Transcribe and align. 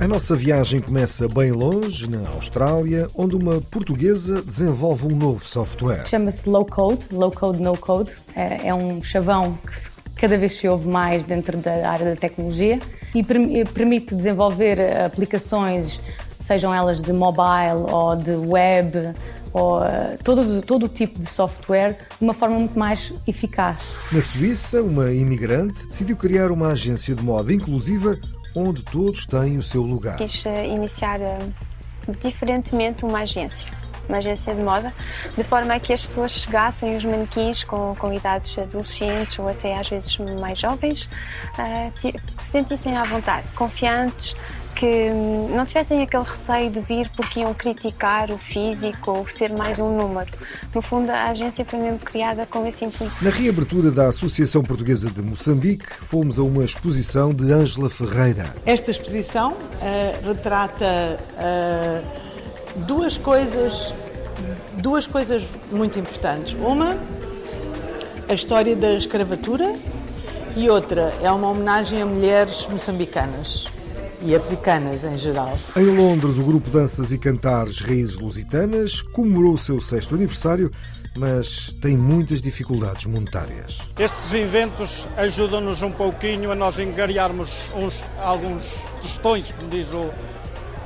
A 0.00 0.06
nossa 0.06 0.36
viagem 0.36 0.80
começa 0.80 1.28
bem 1.28 1.50
longe, 1.50 2.08
na 2.08 2.28
Austrália, 2.30 3.08
onde 3.16 3.34
uma 3.34 3.60
portuguesa 3.60 4.40
desenvolve 4.40 5.06
um 5.12 5.16
novo 5.16 5.44
software. 5.44 6.06
Chama-se 6.06 6.48
Low 6.48 6.64
Code, 6.64 7.00
Low 7.12 7.32
Code, 7.32 7.60
No 7.60 7.76
Code. 7.76 8.12
É, 8.36 8.68
é 8.68 8.74
um 8.74 9.02
chavão 9.02 9.58
que 10.14 10.20
cada 10.20 10.38
vez 10.38 10.56
se 10.56 10.68
ouve 10.68 10.86
mais 10.88 11.24
dentro 11.24 11.58
da 11.58 11.90
área 11.90 12.14
da 12.14 12.16
tecnologia 12.16 12.78
e 13.12 13.24
perm- 13.24 13.50
e 13.56 13.64
permite 13.64 14.14
desenvolver 14.14 14.78
aplicações, 15.04 15.98
sejam 16.46 16.72
elas 16.72 17.00
de 17.00 17.12
mobile 17.12 17.90
ou 17.90 18.14
de 18.14 18.36
web, 18.36 19.12
ou 19.52 19.82
eh, 19.82 20.16
todo, 20.22 20.62
todo 20.62 20.86
o 20.86 20.88
tipo 20.88 21.18
de 21.18 21.26
software, 21.26 21.96
de 22.18 22.24
uma 22.24 22.34
forma 22.34 22.56
muito 22.58 22.78
mais 22.78 23.12
eficaz. 23.26 23.96
Na 24.12 24.20
Suíça, 24.20 24.82
uma 24.82 25.10
imigrante 25.10 25.88
decidiu 25.88 26.16
criar 26.16 26.52
uma 26.52 26.68
agência 26.68 27.14
de 27.14 27.22
moda 27.22 27.52
inclusiva 27.52 28.16
onde 28.54 28.82
todos 28.84 29.26
têm 29.26 29.56
o 29.58 29.62
seu 29.62 29.82
lugar. 29.82 30.16
Quis 30.16 30.44
eh, 30.46 30.66
iniciar 30.66 31.20
eh, 31.20 31.38
diferentemente 32.20 33.04
uma 33.04 33.20
agência, 33.20 33.68
uma 34.08 34.18
agência 34.18 34.54
de 34.54 34.62
moda, 34.62 34.92
de 35.36 35.44
forma 35.44 35.74
a 35.74 35.80
que 35.80 35.92
as 35.92 36.00
pessoas 36.02 36.32
chegassem, 36.32 36.96
os 36.96 37.04
manequins 37.04 37.62
com, 37.64 37.94
com 37.98 38.12
idades 38.12 38.58
adolescentes 38.58 39.38
ou 39.38 39.48
até 39.48 39.76
às 39.78 39.88
vezes 39.88 40.16
mais 40.40 40.58
jovens, 40.58 41.08
ti- 42.00 42.12
que 42.12 42.42
se 42.42 42.50
sentissem 42.50 42.96
à 42.96 43.04
vontade, 43.04 43.46
confiantes, 43.52 44.34
que 44.78 45.10
não 45.52 45.66
tivessem 45.66 46.02
aquele 46.02 46.22
receio 46.22 46.70
de 46.70 46.80
vir 46.80 47.10
porque 47.16 47.40
iam 47.40 47.52
criticar 47.52 48.30
o 48.30 48.38
físico 48.38 49.10
ou 49.10 49.28
ser 49.28 49.50
mais 49.50 49.80
um 49.80 49.96
número. 49.96 50.30
No 50.72 50.80
fundo, 50.80 51.10
a 51.10 51.24
agência 51.24 51.64
foi 51.64 51.80
mesmo 51.80 51.98
criada 51.98 52.46
com 52.46 52.64
esse 52.64 52.84
intuito. 52.84 53.12
Na 53.20 53.30
reabertura 53.30 53.90
da 53.90 54.06
Associação 54.06 54.62
Portuguesa 54.62 55.10
de 55.10 55.20
Moçambique, 55.20 55.84
fomos 55.84 56.38
a 56.38 56.44
uma 56.44 56.64
exposição 56.64 57.34
de 57.34 57.52
Ângela 57.52 57.90
Ferreira. 57.90 58.54
Esta 58.64 58.92
exposição 58.92 59.56
eh, 59.82 60.14
retrata 60.24 60.84
eh, 60.84 62.02
duas 62.86 63.16
coisas, 63.16 63.92
duas 64.74 65.08
coisas 65.08 65.42
muito 65.72 65.98
importantes. 65.98 66.54
Uma, 66.54 66.96
a 68.28 68.32
história 68.32 68.76
da 68.76 68.94
escravatura 68.94 69.74
e 70.56 70.70
outra 70.70 71.12
é 71.20 71.30
uma 71.32 71.50
homenagem 71.50 72.00
a 72.00 72.06
mulheres 72.06 72.64
moçambicanas 72.70 73.77
e 74.22 74.34
africanas 74.34 75.04
em 75.04 75.18
geral. 75.18 75.56
Em 75.76 75.84
Londres, 75.84 76.38
o 76.38 76.42
grupo 76.42 76.70
Danças 76.70 77.12
e 77.12 77.18
Cantares 77.18 77.80
Raízes 77.80 78.18
Lusitanas 78.18 79.02
comemorou 79.02 79.54
o 79.54 79.58
seu 79.58 79.80
sexto 79.80 80.14
aniversário, 80.14 80.70
mas 81.16 81.74
tem 81.80 81.96
muitas 81.96 82.40
dificuldades 82.42 83.06
monetárias. 83.06 83.78
Estes 83.98 84.32
eventos 84.32 85.06
ajudam-nos 85.16 85.82
um 85.82 85.90
pouquinho 85.90 86.50
a 86.50 86.54
nós 86.54 86.78
engariarmos 86.78 87.48
uns, 87.74 88.02
alguns 88.22 88.74
tostões, 89.00 89.52
como 89.52 89.68
diz 89.68 89.86
o, 89.92 90.10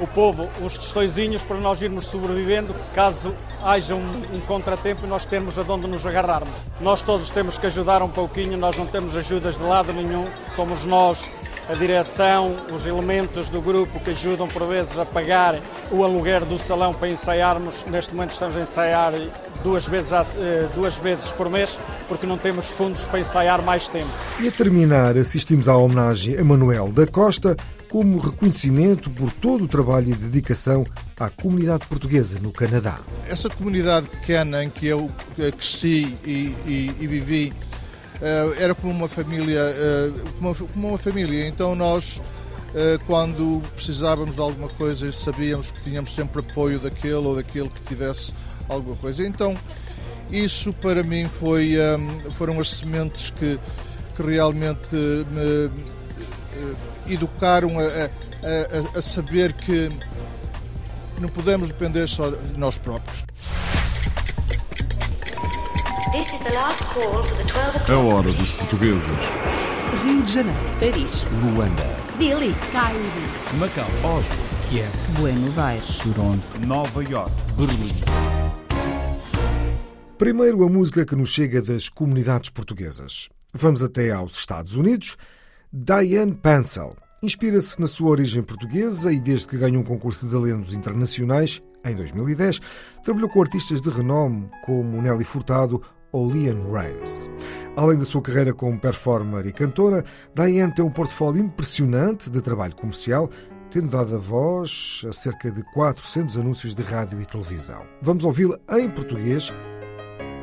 o 0.02 0.06
povo, 0.06 0.48
uns 0.60 0.78
tostõezinhos 0.78 1.42
para 1.42 1.58
nós 1.58 1.82
irmos 1.82 2.04
sobrevivendo, 2.04 2.74
caso 2.94 3.34
haja 3.62 3.94
um, 3.94 4.22
um 4.34 4.40
contratempo 4.40 5.06
e 5.06 5.08
nós 5.08 5.24
termos 5.24 5.58
aonde 5.58 5.86
nos 5.86 6.06
agarrarmos. 6.06 6.58
Nós 6.80 7.02
todos 7.02 7.30
temos 7.30 7.58
que 7.58 7.66
ajudar 7.66 8.02
um 8.02 8.08
pouquinho, 8.08 8.58
nós 8.58 8.76
não 8.76 8.86
temos 8.86 9.16
ajudas 9.16 9.56
de 9.56 9.62
lado 9.62 9.92
nenhum, 9.92 10.24
somos 10.56 10.84
nós, 10.84 11.28
a 11.68 11.74
direção, 11.74 12.56
os 12.74 12.84
elementos 12.86 13.48
do 13.48 13.60
grupo 13.60 14.00
que 14.00 14.10
ajudam 14.10 14.48
por 14.48 14.66
vezes 14.66 14.98
a 14.98 15.04
pagar 15.04 15.58
o 15.90 16.02
aluguer 16.04 16.44
do 16.44 16.58
salão 16.58 16.92
para 16.92 17.08
ensaiarmos. 17.08 17.84
Neste 17.90 18.14
momento 18.14 18.32
estamos 18.32 18.56
a 18.56 18.60
ensaiar 18.60 19.12
duas 19.62 19.86
vezes, 19.86 20.12
eh, 20.12 20.68
duas 20.74 20.98
vezes 20.98 21.28
por 21.32 21.48
mês, 21.48 21.78
porque 22.08 22.26
não 22.26 22.36
temos 22.36 22.66
fundos 22.68 23.06
para 23.06 23.20
ensaiar 23.20 23.62
mais 23.62 23.86
tempo. 23.88 24.08
E 24.40 24.48
a 24.48 24.50
terminar, 24.52 25.16
assistimos 25.16 25.68
à 25.68 25.76
homenagem 25.76 26.36
a 26.38 26.44
Manuel 26.44 26.90
da 26.90 27.06
Costa 27.06 27.56
como 27.88 28.18
reconhecimento 28.18 29.10
por 29.10 29.30
todo 29.30 29.64
o 29.64 29.68
trabalho 29.68 30.08
e 30.10 30.14
dedicação 30.14 30.84
à 31.20 31.28
comunidade 31.28 31.86
portuguesa 31.86 32.38
no 32.42 32.50
Canadá. 32.50 32.98
essa 33.28 33.48
comunidade 33.48 34.08
pequena 34.08 34.64
em 34.64 34.70
que 34.70 34.86
eu 34.86 35.10
eh, 35.38 35.52
cresci 35.52 36.16
e, 36.24 36.54
e- 36.66 36.96
e 37.00 37.06
vivi 37.06 37.52
era 38.58 38.74
como 38.74 38.92
uma 38.92 39.08
família, 39.08 39.58
eh, 39.60 40.12
como 40.38 40.54
uma, 40.76 40.98
família. 40.98 41.46
Então 41.48 41.74
nós, 41.74 42.20
eh, 42.74 42.98
quando 43.06 43.60
precisávamos 43.74 44.34
de 44.36 44.40
alguma 44.40 44.68
coisa, 44.68 45.10
sabíamos 45.12 45.70
que 45.72 45.80
tínhamos 45.82 46.14
sempre 46.14 46.40
apoio 46.40 46.78
daquele 46.78 47.14
ou 47.14 47.34
daquele 47.36 47.68
que 47.68 47.82
tivesse 47.82 48.32
alguma 48.68 48.96
coisa. 48.96 49.26
Então 49.26 49.54
isso 50.30 50.72
para 50.74 51.02
mim 51.02 51.26
foi, 51.28 51.74
eh, 51.76 51.98
foram 52.36 52.58
as 52.60 52.70
sementes 52.70 53.30
que, 53.30 53.58
que 54.16 54.22
realmente 54.22 54.94
me 54.94 55.70
eh, 57.08 57.12
educaram 57.14 57.70
a- 57.78 57.82
a- 58.94 58.98
a 58.98 59.02
saber 59.02 59.52
que 59.52 59.88
não 61.20 61.28
podemos 61.28 61.68
depender 61.68 62.06
só 62.08 62.30
de 62.30 62.58
nós 62.58 62.78
próprios. 62.78 63.24
A 67.88 67.98
hora 67.98 68.30
dos 68.34 68.52
portugueses. 68.52 69.16
Rio 70.04 70.22
de 70.22 70.30
Janeiro, 70.30 70.58
Paris, 70.78 71.24
Luanda, 71.42 71.82
Dili, 72.18 72.54
Cairo, 72.70 73.00
Macau, 73.58 73.88
Oslo, 74.04 74.36
Kiev, 74.68 74.90
Buenos 75.18 75.58
Aires, 75.58 75.96
Toronto, 76.00 76.46
Nova 76.66 77.02
York, 77.02 77.32
Berlim. 77.56 77.88
Primeiro, 80.18 80.62
a 80.62 80.68
música 80.68 81.06
que 81.06 81.16
nos 81.16 81.30
chega 81.30 81.62
das 81.62 81.88
comunidades 81.88 82.50
portuguesas. 82.50 83.30
Vamos 83.54 83.82
até 83.82 84.10
aos 84.10 84.36
Estados 84.36 84.76
Unidos. 84.76 85.16
Diane 85.72 86.34
Pansel 86.34 86.94
inspira-se 87.22 87.80
na 87.80 87.86
sua 87.86 88.10
origem 88.10 88.42
portuguesa 88.42 89.10
e, 89.10 89.18
desde 89.18 89.48
que 89.48 89.56
ganhou 89.56 89.80
um 89.80 89.86
concurso 89.86 90.26
de 90.26 90.32
talentos 90.32 90.74
internacionais, 90.74 91.62
em 91.82 91.96
2010, 91.96 92.60
trabalhou 93.02 93.30
com 93.30 93.40
artistas 93.40 93.80
de 93.80 93.88
renome 93.88 94.50
como 94.62 95.00
Nelly 95.00 95.24
Furtado 95.24 95.82
ou 96.12 96.26
Leon 96.26 96.62
Rimes. 96.70 97.28
Além 97.74 97.98
da 97.98 98.04
sua 98.04 98.22
carreira 98.22 98.52
como 98.52 98.78
performer 98.78 99.46
e 99.46 99.52
cantora, 99.52 100.04
Diane 100.34 100.74
tem 100.74 100.84
um 100.84 100.90
portfólio 100.90 101.42
impressionante 101.42 102.28
de 102.30 102.40
trabalho 102.40 102.76
comercial, 102.76 103.30
tendo 103.70 103.88
dado 103.88 104.14
a 104.14 104.18
voz 104.18 105.02
a 105.08 105.12
cerca 105.12 105.50
de 105.50 105.62
400 105.72 106.36
anúncios 106.36 106.74
de 106.74 106.82
rádio 106.82 107.20
e 107.20 107.26
televisão. 107.26 107.82
Vamos 108.02 108.24
ouvi-la 108.24 108.58
em 108.78 108.90
português 108.90 109.52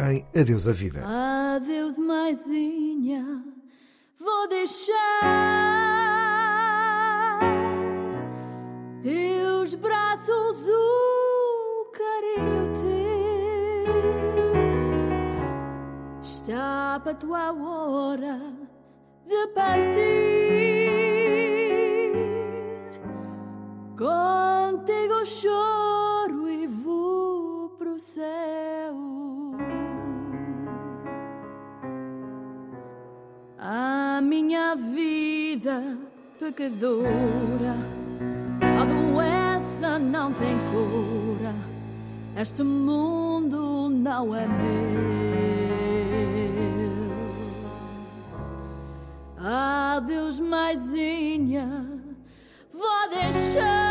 em 0.01 0.25
Adeus 0.39 0.67
a 0.67 0.71
Vida. 0.71 1.03
Adeus, 1.05 1.99
maisinha, 1.99 3.43
vou 4.17 4.49
deixar 4.49 4.89
teus 9.03 9.75
braços, 9.75 10.65
Está 16.49 16.99
para 17.03 17.13
tua 17.13 17.51
hora 17.51 18.39
de 19.23 19.47
partir. 19.53 19.99
Contigo 23.95 25.23
choro 25.25 26.49
e 26.49 26.65
vou 26.65 27.69
pro 27.77 27.99
céu. 27.99 28.95
A 33.59 34.19
minha 34.19 34.75
vida 34.75 35.99
pecadora, 36.39 37.75
a 38.59 38.85
doença 38.85 39.99
não 39.99 40.33
tem 40.33 40.57
cura. 40.71 41.53
Este 42.35 42.63
mundo 42.63 43.87
não 43.87 44.35
é 44.35 44.47
meu. 44.47 45.68
Adeus, 49.41 50.37
maisinha, 50.37 51.65
vou 52.73 53.09
deixar 53.09 53.88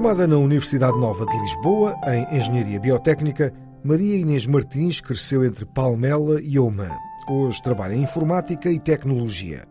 Formada 0.00 0.26
na 0.26 0.38
Universidade 0.38 0.98
Nova 0.98 1.26
de 1.26 1.38
Lisboa, 1.38 1.94
em 2.06 2.34
Engenharia 2.34 2.80
Biotécnica, 2.80 3.52
Maria 3.84 4.16
Inês 4.16 4.46
Martins 4.46 4.98
cresceu 4.98 5.44
entre 5.44 5.66
Palmela 5.66 6.40
e 6.40 6.58
Oman. 6.58 6.96
Hoje 7.28 7.62
trabalha 7.62 7.94
em 7.94 8.04
Informática 8.04 8.70
e 8.70 8.80
Tecnologia. 8.80 9.68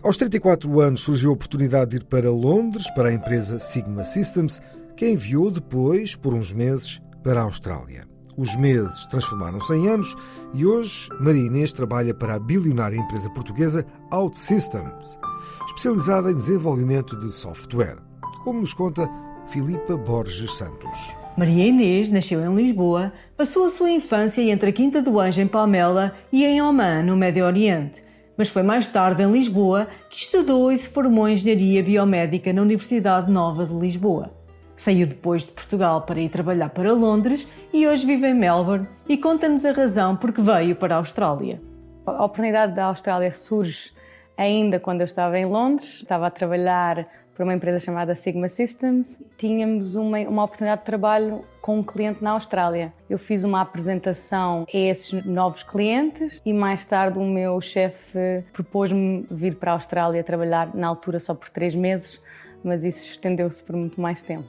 Aos 0.00 0.16
34 0.16 0.80
anos 0.80 1.00
surgiu 1.00 1.30
a 1.30 1.32
oportunidade 1.32 1.90
de 1.90 1.96
ir 1.96 2.04
para 2.04 2.30
Londres, 2.30 2.88
para 2.94 3.08
a 3.08 3.12
empresa 3.12 3.58
Sigma 3.58 4.04
Systems, 4.04 4.62
que 4.96 5.06
a 5.06 5.10
enviou 5.10 5.50
depois, 5.50 6.14
por 6.14 6.34
uns 6.34 6.52
meses, 6.52 7.02
para 7.24 7.40
a 7.40 7.42
Austrália. 7.42 8.06
Os 8.36 8.54
meses 8.54 9.06
transformaram-se 9.06 9.74
em 9.74 9.88
anos 9.88 10.14
e 10.54 10.64
hoje 10.64 11.08
Maria 11.18 11.46
Inês 11.46 11.72
trabalha 11.72 12.14
para 12.14 12.34
a 12.34 12.38
bilionária 12.38 12.96
empresa 12.96 13.28
portuguesa 13.30 13.84
OutSystems, 14.12 15.18
especializada 15.66 16.30
em 16.30 16.36
desenvolvimento 16.36 17.18
de 17.18 17.28
software. 17.32 17.98
Como 18.44 18.60
nos 18.60 18.72
conta 18.72 19.10
Filipa 19.48 19.96
Borges 19.96 20.58
Santos. 20.58 21.16
Maria 21.34 21.68
Inês 21.68 22.10
nasceu 22.10 22.44
em 22.44 22.54
Lisboa, 22.54 23.10
passou 23.34 23.64
a 23.64 23.70
sua 23.70 23.90
infância 23.90 24.42
entre 24.42 24.68
a 24.68 24.72
Quinta 24.72 25.00
do 25.00 25.18
Anjo 25.18 25.40
em 25.40 25.46
Palmela 25.46 26.14
e 26.30 26.44
em 26.44 26.60
Oman, 26.60 27.02
no 27.02 27.16
Médio 27.16 27.46
Oriente. 27.46 28.04
Mas 28.36 28.50
foi 28.50 28.62
mais 28.62 28.86
tarde 28.88 29.22
em 29.22 29.32
Lisboa 29.32 29.88
que 30.10 30.18
estudou 30.18 30.70
e 30.70 30.76
se 30.76 30.90
formou 30.90 31.26
em 31.26 31.32
Engenharia 31.32 31.82
Biomédica 31.82 32.52
na 32.52 32.60
Universidade 32.60 33.32
Nova 33.32 33.64
de 33.64 33.72
Lisboa. 33.72 34.30
Saiu 34.76 35.06
depois 35.06 35.46
de 35.46 35.52
Portugal 35.52 36.02
para 36.02 36.20
ir 36.20 36.28
trabalhar 36.28 36.68
para 36.68 36.92
Londres 36.92 37.48
e 37.72 37.88
hoje 37.88 38.04
vive 38.04 38.28
em 38.28 38.34
Melbourne 38.34 38.86
e 39.08 39.16
conta-nos 39.16 39.64
a 39.64 39.72
razão 39.72 40.14
por 40.14 40.30
que 40.30 40.42
veio 40.42 40.76
para 40.76 40.94
a 40.94 40.98
Austrália. 40.98 41.58
A 42.06 42.22
oportunidade 42.22 42.74
da 42.74 42.84
Austrália 42.84 43.32
surge 43.32 43.92
ainda 44.36 44.78
quando 44.78 45.00
eu 45.00 45.06
estava 45.06 45.38
em 45.38 45.46
Londres. 45.46 46.00
Estava 46.02 46.26
a 46.26 46.30
trabalhar 46.30 47.08
para 47.38 47.44
uma 47.44 47.54
empresa 47.54 47.78
chamada 47.78 48.16
Sigma 48.16 48.48
Systems. 48.48 49.22
Tínhamos 49.38 49.94
uma, 49.94 50.18
uma 50.22 50.42
oportunidade 50.42 50.80
de 50.80 50.86
trabalho 50.86 51.42
com 51.62 51.78
um 51.78 51.84
cliente 51.84 52.20
na 52.20 52.32
Austrália. 52.32 52.92
Eu 53.08 53.16
fiz 53.16 53.44
uma 53.44 53.60
apresentação 53.60 54.66
a 54.66 54.76
esses 54.76 55.24
novos 55.24 55.62
clientes 55.62 56.42
e 56.44 56.52
mais 56.52 56.84
tarde 56.84 57.16
o 57.16 57.24
meu 57.24 57.60
chefe 57.60 58.42
propôs-me 58.52 59.24
vir 59.30 59.54
para 59.54 59.70
a 59.70 59.74
Austrália 59.74 60.24
trabalhar 60.24 60.74
na 60.74 60.88
altura 60.88 61.20
só 61.20 61.32
por 61.32 61.48
três 61.48 61.76
meses, 61.76 62.20
mas 62.64 62.82
isso 62.82 63.08
estendeu-se 63.08 63.62
por 63.62 63.76
muito 63.76 64.00
mais 64.00 64.20
tempo. 64.20 64.48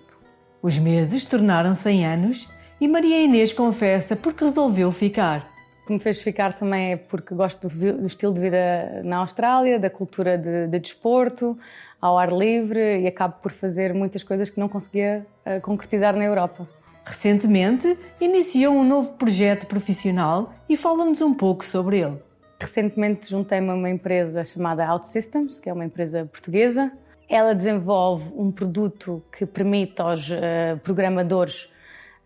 Os 0.60 0.76
meses 0.80 1.26
tornaram-se 1.26 1.88
em 1.92 2.08
anos 2.08 2.50
e 2.82 2.88
Maria 2.88 3.22
Inês 3.24 3.54
confessa 3.54 4.16
porque 4.16 4.44
resolveu 4.44 4.92
ficar. 4.92 5.59
Que 5.90 5.94
me 5.94 6.00
fez 6.00 6.22
ficar 6.22 6.54
também 6.54 6.92
é 6.92 6.96
porque 6.96 7.34
gosto 7.34 7.68
do, 7.68 7.98
do 7.98 8.06
estilo 8.06 8.32
de 8.32 8.40
vida 8.40 9.02
na 9.04 9.18
Austrália, 9.18 9.80
da 9.80 9.90
cultura 9.90 10.38
de, 10.38 10.68
de, 10.68 10.80
desporto, 10.80 11.58
ao 12.00 12.16
ar 12.16 12.32
livre 12.32 13.02
e 13.02 13.08
acabo 13.08 13.36
por 13.42 13.52
fazer 13.52 13.92
muitas 13.92 14.22
coisas 14.22 14.52
que 14.52 14.60
não 14.60 14.70
conseguia 14.70 15.26
uh, 15.44 15.60
concretizar 15.62 16.16
na 16.16 16.24
Europa. 16.24 16.70
Recentemente, 17.04 17.98
iniciou 18.22 18.76
um 18.76 18.84
novo 18.84 19.14
projeto 19.14 19.66
profissional 19.66 20.54
e 20.70 20.78
fala-nos 20.78 21.22
um 21.22 21.34
pouco 21.34 21.66
sobre 21.66 21.98
ele. 22.00 22.20
Recentemente 22.60 23.28
juntei-me 23.28 23.72
a 23.72 23.74
uma 23.74 23.90
empresa 23.90 24.44
chamada 24.44 24.88
OutSystems, 24.94 25.60
que 25.60 25.72
é 25.72 25.74
uma 25.74 25.86
empresa 25.86 26.30
portuguesa. 26.32 26.92
Ela 27.28 27.56
desenvolve 27.56 28.32
um 28.36 28.52
produto 28.52 29.24
que 29.36 29.44
permite 29.44 30.00
aos 30.00 30.30
uh, 30.30 30.78
programadores 30.84 31.68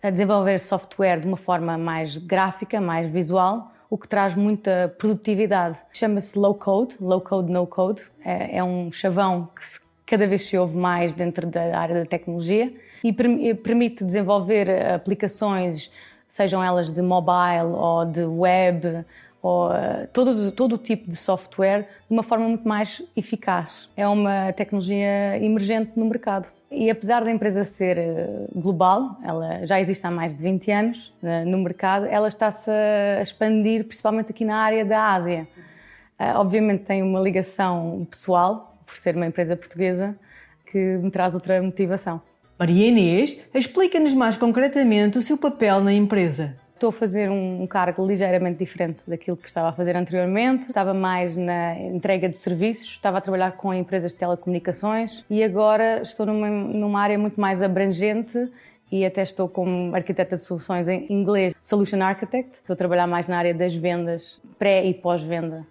a 0.03 0.09
desenvolver 0.09 0.59
software 0.59 1.21
de 1.21 1.27
uma 1.27 1.37
forma 1.37 1.77
mais 1.77 2.17
gráfica, 2.17 2.81
mais 2.81 3.09
visual, 3.09 3.71
o 3.89 3.97
que 3.97 4.05
traz 4.05 4.35
muita 4.35 4.93
produtividade. 4.97 5.77
Chama-se 5.93 6.37
low 6.37 6.53
code, 6.53 6.95
low 6.99 7.21
code, 7.21 7.49
no 7.49 7.65
code. 7.65 8.03
É, 8.23 8.57
é 8.57 8.63
um 8.63 8.91
chavão 8.91 9.47
que 9.55 9.65
se, 9.65 9.79
cada 10.05 10.27
vez 10.27 10.45
se 10.45 10.57
ouve 10.57 10.75
mais 10.75 11.13
dentro 11.13 11.47
da 11.47 11.79
área 11.79 12.03
da 12.03 12.05
tecnologia 12.05 12.73
e 13.01 13.13
permite 13.53 14.03
desenvolver 14.03 14.69
aplicações, 14.93 15.89
sejam 16.27 16.61
elas 16.61 16.91
de 16.91 17.01
mobile 17.01 17.71
ou 17.73 18.05
de 18.05 18.25
web, 18.25 19.05
ou 19.41 19.69
todo 20.11 20.73
o 20.73 20.77
tipo 20.77 21.09
de 21.09 21.15
software, 21.15 21.81
de 22.09 22.13
uma 22.13 22.23
forma 22.23 22.47
muito 22.47 22.67
mais 22.67 23.01
eficaz. 23.15 23.89
É 23.95 24.07
uma 24.07 24.51
tecnologia 24.53 25.37
emergente 25.41 25.91
no 25.95 26.05
mercado. 26.05 26.47
E 26.75 26.89
apesar 26.89 27.23
da 27.23 27.31
empresa 27.31 27.63
ser 27.63 27.99
eh, 27.99 28.47
global, 28.55 29.19
ela 29.23 29.63
já 29.65 29.79
existe 29.79 30.05
há 30.07 30.09
mais 30.09 30.33
de 30.33 30.41
20 30.41 30.71
anos 30.71 31.13
eh, 31.21 31.45
no 31.45 31.59
mercado, 31.59 32.07
ela 32.07 32.27
está-se 32.27 32.71
a 32.71 33.21
expandir 33.21 33.85
principalmente 33.85 34.31
aqui 34.31 34.43
na 34.43 34.57
área 34.57 34.83
da 34.83 35.13
Ásia. 35.13 35.47
Eh, 36.17 36.33
obviamente 36.33 36.83
tem 36.83 37.03
uma 37.03 37.19
ligação 37.19 38.07
pessoal, 38.09 38.75
por 38.87 38.97
ser 38.97 39.15
uma 39.15 39.27
empresa 39.27 39.55
portuguesa, 39.55 40.17
que 40.65 40.77
me 40.97 41.11
traz 41.11 41.35
outra 41.35 41.61
motivação. 41.61 42.19
Maria 42.57 42.87
Inês 42.87 43.37
explica-nos 43.53 44.15
mais 44.15 44.35
concretamente 44.35 45.19
o 45.19 45.21
seu 45.21 45.37
papel 45.37 45.79
na 45.79 45.93
empresa. 45.93 46.55
Estou 46.83 46.89
a 46.89 46.99
fazer 46.99 47.31
um 47.31 47.65
cargo 47.65 48.05
ligeiramente 48.05 48.59
diferente 48.59 49.03
daquilo 49.07 49.37
que 49.37 49.47
estava 49.47 49.69
a 49.69 49.71
fazer 49.71 49.95
anteriormente. 49.95 50.67
Estava 50.67 50.93
mais 50.93 51.37
na 51.37 51.79
entrega 51.79 52.27
de 52.27 52.35
serviços, 52.35 52.89
estava 52.89 53.19
a 53.19 53.21
trabalhar 53.21 53.53
com 53.53 53.73
empresas 53.73 54.11
de 54.11 54.17
telecomunicações 54.17 55.23
e 55.29 55.41
agora 55.41 56.01
estou 56.01 56.25
numa, 56.25 56.49
numa 56.49 56.99
área 56.99 57.17
muito 57.17 57.39
mais 57.39 57.63
abrangente 57.63 58.51
e 58.91 59.05
até 59.05 59.21
estou 59.21 59.47
como 59.47 59.95
arquiteta 59.95 60.35
de 60.35 60.43
soluções 60.43 60.89
em 60.89 61.05
inglês, 61.09 61.55
Solution 61.61 62.01
Architect. 62.01 62.57
Estou 62.57 62.73
a 62.73 62.75
trabalhar 62.75 63.07
mais 63.07 63.29
na 63.29 63.37
área 63.37 63.53
das 63.53 63.73
vendas, 63.73 64.41
pré 64.59 64.85
e 64.85 64.93
pós-venda 64.93 65.65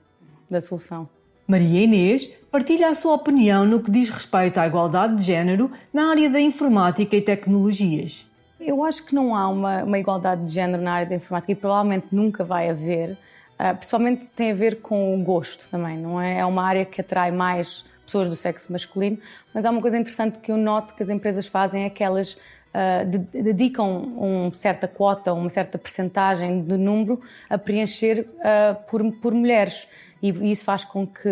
da 0.50 0.62
solução. 0.62 1.06
Maria 1.46 1.82
Inês 1.82 2.30
partilha 2.50 2.88
a 2.88 2.94
sua 2.94 3.12
opinião 3.16 3.66
no 3.66 3.80
que 3.80 3.90
diz 3.90 4.08
respeito 4.08 4.56
à 4.56 4.66
igualdade 4.66 5.16
de 5.16 5.24
género 5.24 5.70
na 5.92 6.08
área 6.08 6.30
da 6.30 6.40
informática 6.40 7.14
e 7.14 7.20
tecnologias. 7.20 8.31
Eu 8.64 8.84
acho 8.84 9.04
que 9.04 9.14
não 9.14 9.34
há 9.34 9.48
uma, 9.48 9.82
uma 9.82 9.98
igualdade 9.98 10.44
de 10.44 10.52
género 10.52 10.82
na 10.82 10.92
área 10.94 11.08
da 11.08 11.14
informática 11.16 11.52
e 11.52 11.54
provavelmente 11.54 12.06
nunca 12.12 12.44
vai 12.44 12.70
haver. 12.70 13.18
Uh, 13.58 13.76
principalmente 13.76 14.26
tem 14.28 14.52
a 14.52 14.54
ver 14.54 14.80
com 14.80 15.14
o 15.14 15.22
gosto 15.22 15.68
também, 15.68 15.98
não 15.98 16.20
é? 16.20 16.38
É 16.38 16.44
uma 16.44 16.64
área 16.64 16.84
que 16.84 17.00
atrai 17.00 17.30
mais 17.30 17.84
pessoas 18.04 18.28
do 18.28 18.36
sexo 18.36 18.72
masculino, 18.72 19.18
mas 19.54 19.64
há 19.64 19.70
uma 19.70 19.80
coisa 19.80 19.96
interessante 19.96 20.38
que 20.38 20.50
eu 20.50 20.56
noto 20.56 20.94
que 20.94 21.02
as 21.02 21.08
empresas 21.08 21.46
fazem 21.46 21.84
é 21.84 21.90
que 21.90 22.02
elas 22.02 22.34
uh, 22.34 23.08
de, 23.08 23.18
dedicam 23.42 23.86
uma 23.86 24.54
certa 24.54 24.86
quota, 24.86 25.32
uma 25.32 25.48
certa 25.48 25.78
percentagem 25.78 26.62
de 26.62 26.76
número 26.76 27.20
a 27.48 27.58
preencher 27.58 28.20
uh, 28.20 28.74
por, 28.88 29.02
por 29.14 29.34
mulheres. 29.34 29.86
E, 30.22 30.30
e 30.30 30.52
isso 30.52 30.64
faz 30.64 30.84
com 30.84 31.06
que 31.06 31.28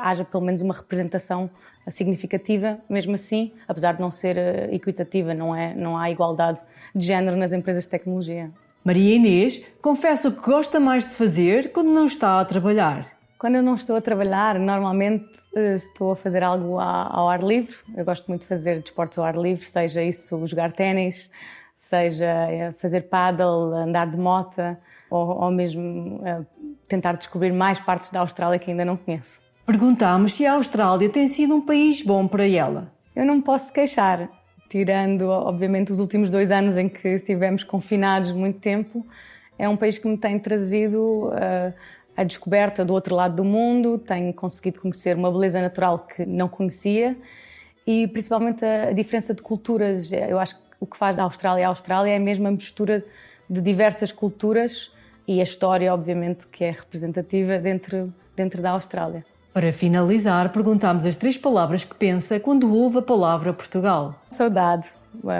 haja 0.00 0.24
pelo 0.24 0.44
menos 0.44 0.62
uma 0.62 0.74
representação 0.74 1.50
significativa, 1.90 2.78
mesmo 2.88 3.14
assim, 3.14 3.52
apesar 3.66 3.92
de 3.92 4.00
não 4.00 4.10
ser 4.10 4.36
eh, 4.36 4.68
equitativa, 4.72 5.34
não, 5.34 5.54
é, 5.54 5.74
não 5.74 5.96
há 5.96 6.10
igualdade 6.10 6.60
de 6.94 7.06
género 7.06 7.36
nas 7.36 7.52
empresas 7.52 7.84
de 7.84 7.90
tecnologia. 7.90 8.50
Maria 8.84 9.16
Inês 9.16 9.62
confessa 9.82 10.28
o 10.28 10.32
que 10.32 10.42
gosta 10.42 10.80
mais 10.80 11.04
de 11.04 11.12
fazer 11.12 11.72
quando 11.72 11.90
não 11.90 12.06
está 12.06 12.40
a 12.40 12.44
trabalhar. 12.44 13.06
Quando 13.38 13.56
eu 13.56 13.62
não 13.62 13.74
estou 13.74 13.96
a 13.96 14.00
trabalhar, 14.00 14.58
normalmente 14.58 15.26
eh, 15.54 15.74
estou 15.74 16.12
a 16.12 16.16
fazer 16.16 16.42
algo 16.42 16.78
ao 16.78 17.28
ar 17.28 17.42
livre. 17.42 17.74
Eu 17.96 18.04
gosto 18.04 18.26
muito 18.28 18.42
de 18.42 18.48
fazer 18.48 18.80
desportos 18.80 19.18
ao 19.18 19.24
ar 19.24 19.36
livre, 19.36 19.64
seja 19.64 20.02
isso 20.02 20.46
jogar 20.46 20.72
ténis, 20.72 21.30
seja 21.76 22.26
eh, 22.26 22.72
fazer 22.78 23.02
paddle, 23.02 23.72
andar 23.74 24.10
de 24.10 24.16
moto, 24.16 24.60
ou, 25.10 25.42
ou 25.42 25.50
mesmo 25.50 26.20
tentar 26.88 27.12
descobrir 27.12 27.52
mais 27.52 27.78
partes 27.80 28.10
da 28.10 28.20
Austrália 28.20 28.58
que 28.58 28.70
ainda 28.70 28.84
não 28.84 28.96
conheço. 28.96 29.47
Perguntámos 29.68 30.32
se 30.32 30.46
a 30.46 30.54
Austrália 30.54 31.10
tem 31.10 31.26
sido 31.26 31.54
um 31.54 31.60
país 31.60 32.00
bom 32.00 32.26
para 32.26 32.48
ela. 32.48 32.90
Eu 33.14 33.26
não 33.26 33.38
posso 33.38 33.70
queixar, 33.70 34.30
tirando, 34.66 35.28
obviamente, 35.28 35.92
os 35.92 36.00
últimos 36.00 36.30
dois 36.30 36.50
anos 36.50 36.78
em 36.78 36.88
que 36.88 37.06
estivemos 37.06 37.64
confinados 37.64 38.32
muito 38.32 38.60
tempo. 38.60 39.06
É 39.58 39.68
um 39.68 39.76
país 39.76 39.98
que 39.98 40.08
me 40.08 40.16
tem 40.16 40.38
trazido 40.38 41.26
uh, 41.26 41.74
a 42.16 42.24
descoberta 42.24 42.82
do 42.82 42.94
outro 42.94 43.14
lado 43.14 43.36
do 43.36 43.44
mundo, 43.44 43.98
tenho 43.98 44.32
conseguido 44.32 44.80
conhecer 44.80 45.14
uma 45.14 45.30
beleza 45.30 45.60
natural 45.60 45.98
que 45.98 46.24
não 46.24 46.48
conhecia 46.48 47.14
e 47.86 48.08
principalmente 48.08 48.64
a, 48.64 48.84
a 48.84 48.92
diferença 48.92 49.34
de 49.34 49.42
culturas. 49.42 50.10
Eu 50.10 50.38
acho 50.38 50.56
que 50.56 50.62
o 50.80 50.86
que 50.86 50.96
faz 50.96 51.14
da 51.14 51.24
Austrália 51.24 51.66
a 51.66 51.68
Austrália 51.68 52.12
é 52.12 52.16
a 52.16 52.20
mesma 52.20 52.50
mistura 52.50 53.04
de 53.50 53.60
diversas 53.60 54.12
culturas 54.12 54.90
e 55.26 55.40
a 55.40 55.42
história, 55.42 55.92
obviamente, 55.92 56.46
que 56.46 56.64
é 56.64 56.70
representativa 56.70 57.58
dentro, 57.58 58.10
dentro 58.34 58.62
da 58.62 58.70
Austrália. 58.70 59.22
Para 59.52 59.72
finalizar, 59.72 60.52
perguntámos 60.52 61.04
as 61.06 61.16
três 61.16 61.36
palavras 61.36 61.82
que 61.82 61.94
pensa 61.94 62.38
quando 62.38 62.72
ouve 62.72 62.98
a 62.98 63.02
palavra 63.02 63.52
Portugal. 63.52 64.14
Saudade, 64.30 64.88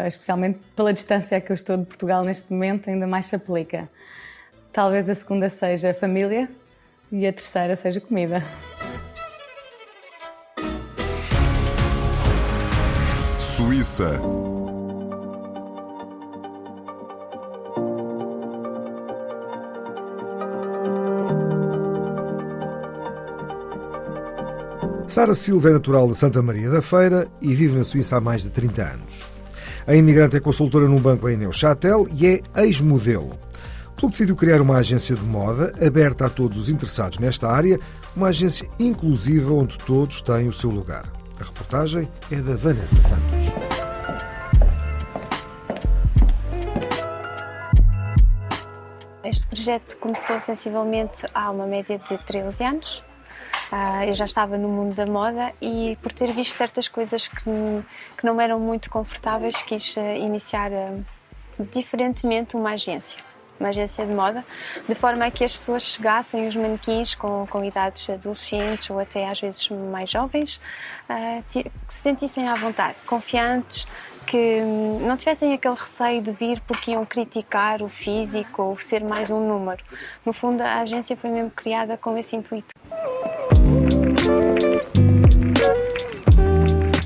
especialmente 0.06 0.58
pela 0.74 0.92
distância 0.92 1.40
que 1.40 1.52
eu 1.52 1.54
estou 1.54 1.76
de 1.76 1.84
Portugal 1.84 2.24
neste 2.24 2.52
momento, 2.52 2.88
ainda 2.88 3.06
mais 3.06 3.26
se 3.26 3.36
aplica. 3.36 3.88
Talvez 4.72 5.08
a 5.08 5.14
segunda 5.14 5.48
seja 5.48 5.94
família 5.94 6.48
e 7.12 7.26
a 7.26 7.32
terceira 7.32 7.76
seja 7.76 8.00
comida. 8.00 8.42
Suíça 13.38 14.20
Sara 25.08 25.34
Silva 25.34 25.70
é 25.70 25.72
natural 25.72 26.06
de 26.06 26.14
Santa 26.14 26.42
Maria 26.42 26.68
da 26.68 26.82
Feira 26.82 27.28
e 27.40 27.54
vive 27.54 27.78
na 27.78 27.82
Suíça 27.82 28.18
há 28.18 28.20
mais 28.20 28.42
de 28.42 28.50
30 28.50 28.82
anos. 28.82 29.24
A 29.86 29.94
imigrante 29.94 30.36
é 30.36 30.40
consultora 30.40 30.86
num 30.86 31.00
banco 31.00 31.26
em 31.30 31.36
Neuchâtel 31.38 32.06
e 32.12 32.26
é 32.26 32.40
ex-modelo. 32.56 33.30
Pelo 33.96 34.08
que 34.08 34.18
decidiu 34.18 34.36
criar 34.36 34.60
uma 34.60 34.76
agência 34.76 35.16
de 35.16 35.24
moda 35.24 35.72
aberta 35.84 36.26
a 36.26 36.28
todos 36.28 36.58
os 36.58 36.68
interessados 36.68 37.18
nesta 37.18 37.48
área, 37.48 37.80
uma 38.14 38.28
agência 38.28 38.68
inclusiva 38.78 39.50
onde 39.50 39.78
todos 39.78 40.20
têm 40.20 40.46
o 40.46 40.52
seu 40.52 40.68
lugar. 40.68 41.10
A 41.40 41.44
reportagem 41.44 42.06
é 42.30 42.36
da 42.36 42.54
Vanessa 42.54 43.00
Santos. 43.00 43.46
Este 49.24 49.46
projeto 49.46 49.96
começou 49.96 50.38
sensivelmente 50.38 51.26
há 51.32 51.50
uma 51.50 51.66
média 51.66 51.98
de 51.98 52.18
13 52.26 52.64
anos 52.64 53.07
Uh, 53.72 54.04
eu 54.08 54.14
já 54.14 54.24
estava 54.24 54.56
no 54.56 54.68
mundo 54.68 54.94
da 54.94 55.04
moda 55.04 55.52
e 55.60 55.96
por 56.00 56.10
ter 56.10 56.32
visto 56.32 56.54
certas 56.54 56.88
coisas 56.88 57.28
que, 57.28 57.44
que 58.16 58.24
não 58.24 58.40
eram 58.40 58.58
muito 58.58 58.88
confortáveis, 58.88 59.62
quis 59.62 59.94
uh, 59.96 60.00
iniciar 60.00 60.70
uh, 60.72 61.04
diferentemente 61.70 62.56
uma 62.56 62.70
agência. 62.70 63.22
Uma 63.60 63.70
agência 63.70 64.06
de 64.06 64.14
moda, 64.14 64.44
de 64.88 64.94
forma 64.94 65.26
a 65.26 65.30
que 65.32 65.44
as 65.44 65.52
pessoas 65.52 65.82
chegassem, 65.82 66.46
os 66.46 66.54
manequins 66.54 67.16
com, 67.16 67.44
com 67.50 67.64
idades 67.64 68.08
adolescentes 68.08 68.88
ou 68.88 69.00
até 69.00 69.28
às 69.28 69.40
vezes 69.40 69.68
mais 69.68 70.08
jovens, 70.08 70.60
que 71.50 71.64
se 71.88 72.02
sentissem 72.02 72.48
à 72.48 72.54
vontade, 72.54 73.02
confiantes, 73.04 73.84
que 74.28 74.60
hum, 74.62 75.00
não 75.00 75.16
tivessem 75.16 75.52
aquele 75.54 75.74
receio 75.74 76.22
de 76.22 76.30
vir 76.30 76.60
porque 76.60 76.92
iam 76.92 77.04
criticar 77.04 77.82
o 77.82 77.88
físico 77.88 78.62
ou 78.62 78.78
ser 78.78 79.02
mais 79.02 79.28
um 79.28 79.40
número. 79.40 79.82
No 80.24 80.32
fundo, 80.32 80.60
a 80.60 80.80
agência 80.80 81.16
foi 81.16 81.30
mesmo 81.30 81.50
criada 81.50 81.96
com 81.96 82.16
esse 82.16 82.36
intuito. 82.36 82.68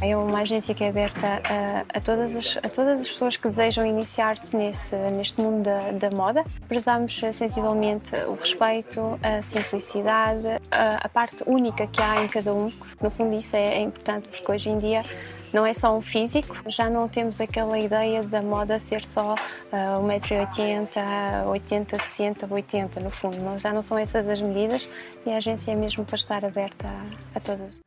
É 0.00 0.16
uma 0.16 0.40
agência 0.40 0.74
que 0.74 0.82
é 0.82 0.88
aberta 0.88 1.40
a, 1.44 1.84
a, 1.96 2.00
todas, 2.00 2.34
as, 2.34 2.56
a 2.56 2.68
todas 2.68 3.00
as 3.00 3.08
pessoas 3.08 3.36
que 3.36 3.48
desejam 3.48 3.86
iniciar-se 3.86 4.56
neste 4.56 5.40
mundo 5.40 5.62
da, 5.62 5.92
da 5.92 6.16
moda. 6.16 6.44
Prezamos 6.68 7.22
eh, 7.22 7.32
sensivelmente 7.32 8.14
o 8.26 8.34
respeito, 8.34 9.18
a 9.22 9.40
simplicidade, 9.42 10.46
a, 10.70 10.96
a, 10.96 11.08
parte 11.08 11.44
única 11.46 11.86
que 11.86 12.02
há 12.02 12.24
em 12.24 12.28
cada 12.28 12.52
um. 12.52 12.72
No 13.00 13.10
fundo, 13.10 13.36
isso 13.36 13.54
é, 13.54 13.74
é 13.74 13.80
importante 13.80 14.28
porque 14.28 14.50
hoje 14.50 14.70
em 14.70 14.76
dia 14.76 15.04
não 15.52 15.66
é 15.66 15.75
só 15.75 15.97
um 15.97 16.00
físico, 16.00 16.56
já 16.66 16.88
não 16.88 17.09
temos 17.09 17.40
aquela 17.40 17.78
ideia 17.78 18.23
da 18.23 18.40
moda 18.40 18.78
ser 18.78 19.04
só 19.04 19.35
uh, 19.35 20.02
1,80m, 20.02 21.47
80, 21.47 21.99
60, 21.99 22.47
80 22.50 23.00
no 23.00 23.11
fundo. 23.11 23.37
Não, 23.38 23.59
já 23.59 23.73
não 23.73 23.82
são 23.82 23.99
essas 23.99 24.28
as 24.28 24.40
medidas 24.40 24.88
e 25.26 25.30
a 25.30 25.37
agência 25.37 25.73
é 25.73 25.75
mesmo 25.75 26.04
para 26.04 26.16
estar 26.16 26.44
aberta 26.44 26.88
a, 26.88 27.38
a 27.38 27.40
todas. 27.40 27.82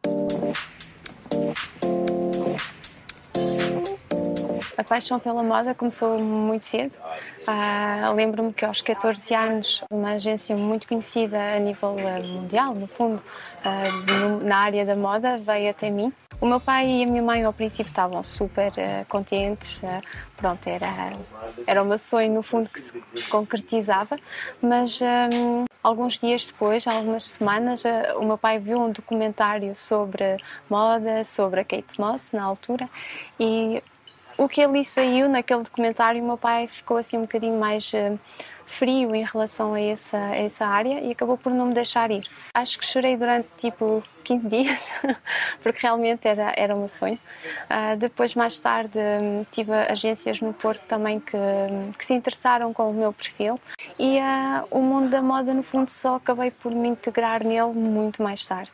A 4.77 4.83
paixão 4.83 5.19
pela 5.19 5.41
moda 5.41 5.73
começou 5.73 6.19
muito 6.19 6.65
cedo. 6.65 6.93
Ah, 7.47 8.11
Lembro-me 8.13 8.53
que 8.53 8.65
aos 8.65 8.81
14 8.81 9.33
anos, 9.33 9.83
uma 9.91 10.11
agência 10.11 10.55
muito 10.55 10.87
conhecida 10.87 11.55
a 11.55 11.59
nível 11.59 11.95
ah, 11.99 12.21
mundial, 12.21 12.75
no 12.75 12.85
fundo, 12.87 13.23
ah, 13.63 13.83
na 14.43 14.57
área 14.57 14.85
da 14.85 14.95
moda, 14.95 15.37
veio 15.37 15.69
até 15.69 15.89
mim. 15.89 16.11
O 16.45 16.47
meu 16.47 16.59
pai 16.59 16.87
e 16.87 17.03
a 17.03 17.07
minha 17.07 17.23
mãe, 17.23 17.43
ao 17.43 17.51
princípio, 17.51 17.89
estavam 17.89 18.21
super 18.21 18.71
uh, 18.73 19.03
contentes. 19.09 19.79
Uh, 19.79 19.99
pronto, 20.37 20.67
era, 20.67 21.13
era 21.65 21.81
o 21.81 21.85
meu 21.87 21.97
sonho, 21.97 22.31
no 22.31 22.43
fundo, 22.43 22.69
que 22.69 22.79
se 22.79 22.93
concretizava. 23.31 24.15
Mas 24.61 25.01
um, 25.01 25.65
alguns 25.81 26.19
dias 26.19 26.45
depois, 26.45 26.85
algumas 26.85 27.23
semanas, 27.23 27.83
uh, 27.83 28.19
o 28.19 28.23
meu 28.23 28.37
pai 28.37 28.59
viu 28.59 28.79
um 28.79 28.91
documentário 28.91 29.75
sobre 29.75 30.37
moda, 30.69 31.23
sobre 31.23 31.61
a 31.61 31.63
Kate 31.63 31.99
Moss, 31.99 32.31
na 32.31 32.43
altura, 32.43 32.87
e 33.39 33.81
o 34.37 34.47
que 34.47 34.61
ali 34.61 34.83
saiu 34.83 35.27
naquele 35.27 35.63
documentário, 35.63 36.21
o 36.21 36.27
meu 36.27 36.37
pai 36.37 36.67
ficou 36.67 36.97
assim 36.97 37.17
um 37.17 37.21
bocadinho 37.21 37.59
mais 37.59 37.91
frio 38.65 39.15
em 39.15 39.23
relação 39.23 39.73
a 39.73 39.81
essa, 39.81 40.17
a 40.17 40.35
essa 40.35 40.65
área 40.65 41.01
e 41.01 41.11
acabou 41.11 41.37
por 41.37 41.53
não 41.53 41.67
me 41.67 41.73
deixar 41.73 42.11
ir. 42.11 42.27
Acho 42.53 42.79
que 42.79 42.85
chorei 42.85 43.15
durante 43.15 43.47
tipo 43.57 44.03
15 44.23 44.47
dias, 44.49 44.91
porque 45.61 45.79
realmente 45.81 46.27
era, 46.27 46.53
era 46.55 46.75
meu 46.75 46.87
sonho. 46.87 47.19
Uh, 47.65 47.97
depois, 47.97 48.35
mais 48.35 48.59
tarde, 48.59 48.99
um, 48.99 49.45
tive 49.51 49.73
agências 49.73 50.41
no 50.41 50.53
Porto 50.53 50.83
também 50.87 51.19
que, 51.19 51.37
que 51.97 52.05
se 52.05 52.13
interessaram 52.13 52.73
com 52.73 52.89
o 52.89 52.93
meu 52.93 53.13
perfil 53.13 53.59
e 53.99 54.19
uh, 54.19 54.67
o 54.71 54.81
mundo 54.81 55.09
da 55.09 55.21
moda, 55.21 55.53
no 55.53 55.63
fundo, 55.63 55.89
só 55.89 56.15
acabei 56.15 56.51
por 56.51 56.73
me 56.73 56.89
integrar 56.89 57.43
nele 57.43 57.73
muito 57.73 58.21
mais 58.21 58.45
tarde 58.45 58.71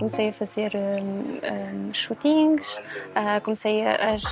comecei 0.00 0.30
a 0.30 0.32
fazer 0.32 0.72
um, 0.74 1.88
um, 1.88 1.94
shootings, 1.94 2.78
uh, 2.78 3.40
comecei 3.42 3.86
a, 3.86 4.14
as, 4.14 4.24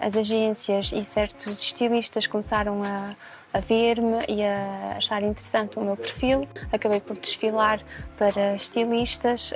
as 0.00 0.16
agências 0.16 0.92
e 0.94 1.04
certos 1.04 1.60
estilistas 1.60 2.28
começaram 2.28 2.80
a, 2.84 3.16
a 3.52 3.58
ver-me 3.58 4.24
e 4.28 4.44
a 4.44 4.94
achar 4.96 5.24
interessante 5.24 5.80
o 5.80 5.82
meu 5.82 5.96
perfil. 5.96 6.46
Acabei 6.72 7.00
por 7.00 7.18
desfilar 7.18 7.80
para 8.16 8.54
estilistas. 8.54 9.50
Uh, 9.52 9.54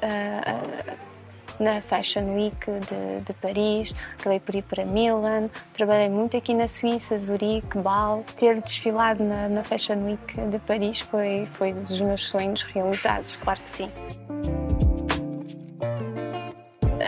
uh, 0.97 1.11
na 1.59 1.83
Fashion 1.83 2.37
Week 2.37 2.57
de, 2.65 3.21
de, 3.23 3.35
Paris, 3.35 3.95
acabei 4.19 4.41
por 4.41 4.55
ir 4.55 4.63
para 4.63 4.83
Milan, 4.87 5.51
trabalhei 5.75 6.09
muito 6.09 6.35
aqui 6.35 6.55
na 6.55 6.67
Suíça, 6.67 7.19
Zurique, 7.19 7.77
Bâle. 7.77 8.25
Ter 8.35 8.63
desfilado 8.63 9.23
na, 9.23 9.47
na 9.47 9.63
Fashion 9.63 10.07
Week 10.07 10.41
de 10.41 10.59
Paris 10.61 11.01
foi, 11.01 11.47
foi 11.53 11.75
um 11.75 11.83
dos 11.83 12.01
meus 12.01 12.31
sonhos 12.31 12.63
realizados, 12.63 13.37
claro 13.37 13.61
que 13.61 13.69
sim 13.69 13.91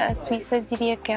a 0.06 0.14
Suíça 0.14 0.60
diria 0.60 0.96
que 0.96 1.12
é, 1.12 1.16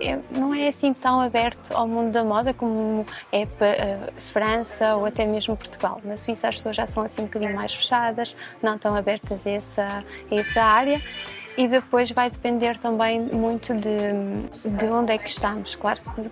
é, 0.00 0.18
não 0.30 0.54
é 0.54 0.68
assim 0.68 0.92
tão 0.92 1.20
aberto 1.20 1.72
ao 1.72 1.86
mundo 1.86 2.12
da 2.12 2.24
moda 2.24 2.52
como 2.52 3.06
é 3.32 3.42
a 3.44 4.20
França 4.20 4.96
ou 4.96 5.06
até 5.06 5.24
mesmo 5.24 5.56
Portugal. 5.56 6.00
Na 6.04 6.16
Suíça 6.16 6.48
as 6.48 6.56
pessoas 6.56 6.76
já 6.76 6.86
são 6.86 7.02
assim 7.02 7.22
um 7.22 7.24
bocadinho 7.24 7.54
mais 7.54 7.74
fechadas, 7.74 8.34
não 8.62 8.78
tão 8.78 8.94
abertas 8.96 9.46
a 9.46 9.50
essa, 9.50 10.04
a 10.30 10.34
essa 10.34 10.62
área. 10.62 11.00
E 11.56 11.66
depois 11.66 12.10
vai 12.10 12.30
depender 12.30 12.78
também 12.78 13.18
muito 13.18 13.74
de, 13.74 13.88
de 14.64 14.86
onde 14.86 15.12
é 15.12 15.18
que 15.18 15.28
estamos. 15.28 15.74
Claro, 15.74 15.98
se 15.98 16.30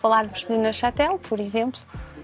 falarmos 0.00 0.46
de 0.46 0.56
Neuchâtel, 0.56 1.18
por 1.18 1.38
exemplo, 1.38 1.78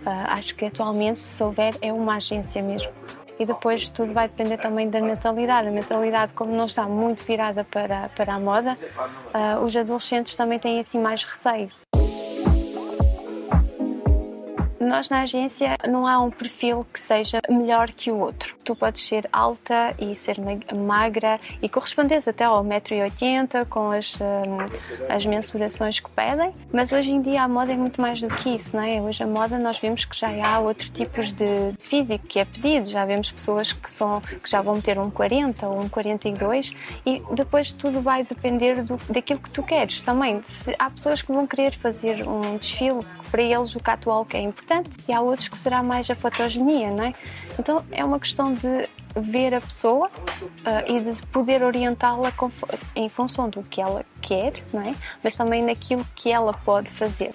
acho 0.06 0.54
que 0.54 0.64
atualmente, 0.64 1.20
se 1.26 1.42
houver, 1.42 1.74
é 1.82 1.92
uma 1.92 2.16
agência 2.16 2.62
mesmo 2.62 2.90
e 3.38 3.46
depois 3.46 3.88
tudo 3.90 4.12
vai 4.12 4.28
depender 4.28 4.58
também 4.58 4.88
da 4.90 5.00
mentalidade. 5.00 5.68
A 5.68 5.70
mentalidade, 5.70 6.34
como 6.34 6.52
não 6.54 6.66
está 6.66 6.86
muito 6.88 7.22
virada 7.22 7.64
para, 7.64 8.08
para 8.10 8.34
a 8.34 8.40
moda, 8.40 8.76
uh, 9.34 9.64
os 9.64 9.76
adolescentes 9.76 10.34
também 10.34 10.58
têm 10.58 10.80
assim 10.80 10.98
mais 10.98 11.22
receio. 11.22 11.70
Nós 14.88 15.10
na 15.10 15.20
agência 15.20 15.76
não 15.86 16.06
há 16.06 16.18
um 16.18 16.30
perfil 16.30 16.86
que 16.90 16.98
seja 16.98 17.42
melhor 17.46 17.90
que 17.90 18.10
o 18.10 18.16
outro. 18.16 18.56
Tu 18.64 18.74
podes 18.74 19.06
ser 19.06 19.28
alta 19.30 19.94
e 19.98 20.14
ser 20.14 20.38
magra 20.74 21.38
e 21.60 21.68
corresponderes 21.68 22.26
até 22.26 22.44
ao 22.44 22.64
1,80m 22.64 23.66
com 23.66 23.90
as, 23.90 24.18
um, 24.18 25.12
as 25.14 25.26
mensurações 25.26 26.00
que 26.00 26.08
pedem, 26.08 26.52
mas 26.72 26.90
hoje 26.90 27.10
em 27.10 27.20
dia 27.20 27.42
a 27.42 27.48
moda 27.48 27.70
é 27.70 27.76
muito 27.76 28.00
mais 28.00 28.18
do 28.18 28.28
que 28.28 28.54
isso, 28.54 28.76
não 28.76 28.82
é? 28.82 28.98
Hoje 28.98 29.22
a 29.22 29.26
moda 29.26 29.58
nós 29.58 29.78
vemos 29.78 30.06
que 30.06 30.16
já 30.16 30.30
há 30.42 30.58
outros 30.58 30.88
tipos 30.88 31.32
de 31.32 31.74
físico 31.78 32.26
que 32.26 32.38
é 32.38 32.46
pedido, 32.46 32.88
já 32.88 33.04
vemos 33.04 33.30
pessoas 33.30 33.74
que, 33.74 33.90
são, 33.90 34.22
que 34.22 34.50
já 34.50 34.62
vão 34.62 34.80
ter 34.80 34.98
um 34.98 35.10
40 35.10 35.68
ou 35.68 35.82
um 35.82 35.88
42 35.90 36.72
e 37.04 37.22
depois 37.34 37.72
tudo 37.72 38.00
vai 38.00 38.24
depender 38.24 38.82
do, 38.82 38.96
daquilo 39.10 39.40
que 39.40 39.50
tu 39.50 39.62
queres 39.62 40.00
também. 40.00 40.42
Se, 40.42 40.74
há 40.78 40.88
pessoas 40.88 41.20
que 41.20 41.30
vão 41.30 41.46
querer 41.46 41.74
fazer 41.74 42.26
um 42.26 42.56
desfile 42.56 43.04
para 43.30 43.42
eles 43.42 43.74
o 43.74 43.80
catwalk 43.80 44.36
é 44.36 44.40
importante 44.40 44.98
e 45.08 45.12
há 45.12 45.20
outros 45.20 45.48
que 45.48 45.56
será 45.56 45.82
mais 45.82 46.10
a 46.10 46.14
fotogenia, 46.14 46.90
não 46.90 47.04
é? 47.04 47.14
Então 47.58 47.84
é 47.90 48.04
uma 48.04 48.18
questão 48.18 48.52
de 48.52 48.88
ver 49.16 49.54
a 49.54 49.60
pessoa 49.60 50.08
uh, 50.08 50.92
e 50.92 51.00
de 51.00 51.22
poder 51.26 51.62
orientá-la 51.62 52.32
em 52.94 53.08
função 53.08 53.48
do 53.48 53.62
que 53.62 53.80
ela 53.80 54.04
quer, 54.20 54.52
não 54.72 54.82
é? 54.82 54.94
Mas 55.22 55.36
também 55.36 55.62
naquilo 55.62 56.04
que 56.14 56.30
ela 56.30 56.52
pode 56.52 56.88
fazer. 56.90 57.32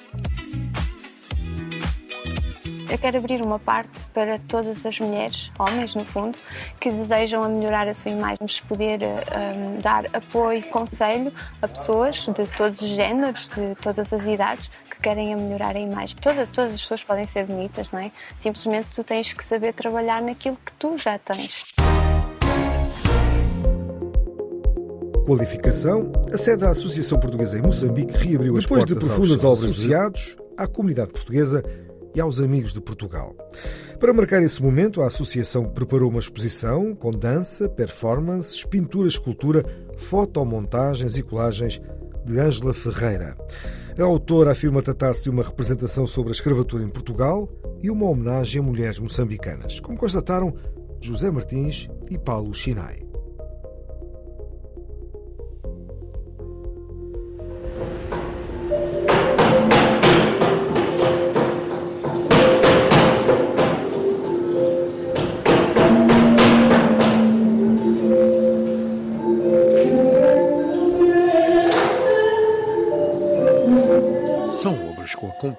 Eu 2.90 2.98
quero 2.98 3.18
abrir 3.18 3.42
uma 3.42 3.60
parte 3.60 4.06
para 4.14 4.40
todas 4.48 4.86
as 4.86 5.00
mulheres, 5.00 5.52
homens 5.58 5.96
no 5.96 6.06
fundo, 6.06 6.38
que 6.80 6.92
desejam 6.92 7.48
melhorar 7.50 7.88
a 7.88 7.94
sua 7.94 8.12
imagem, 8.12 8.38
nos 8.42 8.60
poder 8.60 9.00
um, 9.02 9.80
dar 9.82 10.06
apoio, 10.14 10.62
conselho 10.70 11.32
a 11.62 11.68
pessoas 11.68 12.18
de 12.18 12.46
todos 12.58 12.82
os 12.82 12.90
géneros, 12.90 13.48
de 13.50 13.76
todas 13.82 14.12
as 14.12 14.24
idades, 14.26 14.70
que 14.90 15.00
querem 15.02 15.34
a 15.34 15.38
melhorar 15.38 15.76
a 15.76 15.80
imagem. 15.80 16.16
Toda, 16.18 16.46
todas 16.46 16.74
as 16.74 16.82
pessoas 16.82 17.04
podem 17.04 17.26
ser 17.26 17.46
bonitas, 17.46 17.92
não 17.92 18.00
é? 18.00 18.12
Simplesmente 18.40 18.88
tu 18.94 19.04
tens 19.04 19.34
que 19.34 19.44
saber 19.44 19.74
trabalhar 19.74 20.22
naquilo 20.22 20.58
que 20.64 20.74
tu 20.74 20.98
já 20.98 21.18
tens. 21.18 21.74
Qualificação. 25.26 26.12
A 26.34 26.38
sede 26.38 26.58
da 26.58 26.70
Associação 26.70 27.18
Portuguesa 27.18 27.58
em 27.58 27.62
Moçambique 27.62 28.12
reabriu 28.12 28.58
as 28.58 28.64
Depois 28.66 28.84
portas 28.84 28.98
de 28.98 29.06
profundas 29.06 29.44
obras 29.44 29.64
associados 29.64 30.38
à 30.58 30.68
comunidade 30.68 31.12
portuguesa 31.12 31.64
e 32.16 32.22
aos 32.22 32.40
amigos 32.40 32.74
de 32.74 32.82
Portugal. 32.82 33.36
Para 34.00 34.14
marcar 34.14 34.42
esse 34.44 34.62
momento, 34.62 35.02
a 35.02 35.08
Associação 35.08 35.66
preparou 35.66 36.10
uma 36.10 36.20
exposição 36.20 36.94
com 36.94 37.12
dança, 37.12 37.70
performances, 37.70 38.64
pintura, 38.64 39.08
escultura, 39.08 39.66
fotomontagens 39.98 41.18
e 41.18 41.24
colagens 41.24 41.82
de 42.26 42.40
Ângela 42.40 42.74
Ferreira. 42.74 43.36
A 43.98 44.04
autora 44.04 44.52
afirma 44.52 44.82
tratar-se 44.82 45.24
de 45.24 45.30
uma 45.30 45.44
representação 45.44 46.08
sobre 46.08 46.32
a 46.32 46.34
escravatura 46.34 46.84
em 46.84 46.90
Portugal 46.90 47.50
e 47.82 47.90
uma 47.92 48.10
homenagem 48.10 48.60
a 48.60 48.64
mulheres 48.64 49.00
moçambicanas, 49.00 49.80
como 49.80 49.98
constataram 49.98 50.54
José 51.00 51.30
Martins 51.30 51.90
e 52.10 52.18
Paulo 52.18 52.54
Chinai. 52.54 53.13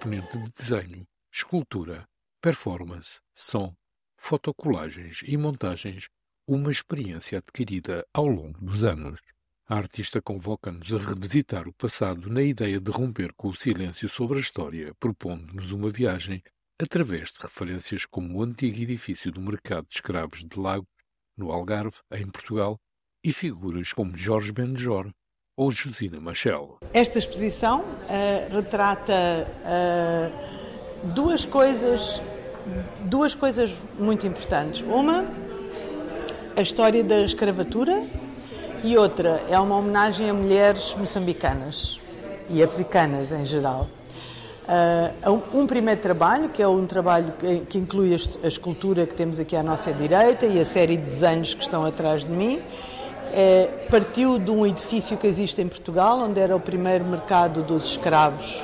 Componente 0.05 0.37
de 0.37 0.53
desenho, 0.53 1.07
escultura, 1.33 2.07
performance, 2.43 3.21
som, 3.33 3.75
fotocolagens 4.19 5.23
e 5.27 5.35
montagens, 5.35 6.11
uma 6.47 6.71
experiência 6.71 7.39
adquirida 7.39 8.07
ao 8.13 8.27
longo 8.27 8.61
dos 8.63 8.85
anos. 8.85 9.19
A 9.67 9.77
artista 9.77 10.21
convoca-nos 10.21 10.93
a 10.93 10.99
revisitar 10.99 11.67
o 11.67 11.73
passado 11.73 12.29
na 12.29 12.43
ideia 12.43 12.79
de 12.79 12.91
romper 12.91 13.33
com 13.33 13.49
o 13.49 13.57
silêncio 13.57 14.07
sobre 14.07 14.37
a 14.37 14.41
história, 14.43 14.95
propondo-nos 15.01 15.73
uma 15.73 15.89
viagem 15.89 16.43
através 16.79 17.33
de 17.33 17.41
referências 17.41 18.05
como 18.05 18.37
o 18.37 18.43
antigo 18.43 18.77
edifício 18.83 19.33
do 19.33 19.41
mercado 19.41 19.87
de 19.89 19.95
escravos 19.95 20.45
de 20.45 20.61
Lago, 20.61 20.87
no 21.35 21.51
Algarve, 21.51 21.97
em 22.13 22.31
Portugal, 22.31 22.79
e 23.25 23.33
figuras 23.33 23.91
como 23.95 24.15
Jorge 24.15 24.53
Benjor, 24.53 25.11
ou 25.57 25.71
Josina 25.71 26.21
Machel. 26.21 26.79
Esta 26.93 27.19
exposição 27.19 27.81
uh, 27.81 28.57
retrata 28.57 29.13
uh, 29.13 30.33
duas 31.13 31.45
coisas, 31.45 32.21
duas 33.03 33.35
coisas 33.35 33.71
muito 33.99 34.27
importantes. 34.27 34.83
Uma, 34.83 35.25
a 36.57 36.61
história 36.61 37.05
da 37.05 37.21
escravatura 37.21 38.05
e 38.83 38.97
outra 38.97 39.43
é 39.49 39.59
uma 39.59 39.77
homenagem 39.77 40.29
a 40.29 40.35
mulheres 40.35 40.95
moçambicanas 40.99 42.01
e 42.51 42.63
africanas 42.63 43.31
em 43.31 43.47
geral. 43.47 43.89
Uh, 44.67 45.43
um 45.57 45.67
primeiro 45.67 46.01
trabalho, 46.01 46.49
que 46.49 46.63
é 46.63 46.67
um 46.67 46.87
trabalho 46.87 47.33
que, 47.39 47.61
que 47.61 47.79
inclui 47.79 48.13
a, 48.13 48.47
a, 48.47 48.49
escultura 48.49 49.07
que 49.07 49.15
temos 49.15 49.39
aqui 49.39 49.55
à 49.55 49.63
nossa 49.63 49.93
direita 49.93 50.47
e 50.47 50.59
a 50.59 50.65
série 50.65 50.97
de 50.97 51.05
desenhos 51.05 51.55
que 51.55 51.63
estão 51.63 51.85
atrás 51.85 52.25
de 52.25 52.33
mim, 52.33 52.61
é, 53.35 53.69
partiu 53.91 54.39
de 54.39 54.51
um 54.51 54.65
edifício 54.65 55.17
que 55.17 55.27
existe 55.27 55.61
em 55.61 55.67
Portugal, 55.67 56.21
onde 56.21 56.39
era 56.39 56.55
o 56.55 56.61
primeiro 56.61 57.05
mercado 57.05 57.63
dos 57.63 57.85
escravos 57.91 58.63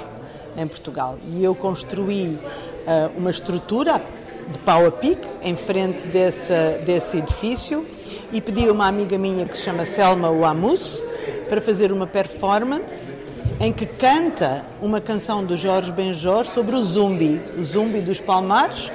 em 0.56 0.66
Portugal. 0.66 1.18
E 1.32 1.42
eu 1.42 1.54
construí 1.54 2.38
uh, 2.86 3.18
uma 3.18 3.30
estrutura 3.30 4.00
de 4.48 4.58
pau 4.60 4.86
a 4.86 4.92
pique 4.92 5.26
em 5.42 5.56
frente 5.56 6.06
desse, 6.06 6.52
desse 6.86 7.18
edifício 7.18 7.84
e 8.32 8.40
pedi 8.40 8.68
a 8.68 8.72
uma 8.72 8.86
amiga 8.86 9.18
minha 9.18 9.44
que 9.44 9.56
se 9.56 9.62
chama 9.62 9.84
Selma 9.84 10.30
Wamus 10.30 11.02
para 11.48 11.60
fazer 11.60 11.90
uma 11.90 12.06
performance 12.06 13.12
em 13.58 13.72
que 13.72 13.84
canta 13.84 14.64
uma 14.80 15.00
canção 15.00 15.44
do 15.44 15.56
Jorge 15.56 15.92
Benjor 15.92 16.46
sobre 16.46 16.76
o 16.76 16.82
Zumbi, 16.82 17.40
o 17.58 17.64
Zumbi 17.64 18.00
dos 18.00 18.20
Palmares, 18.20 18.90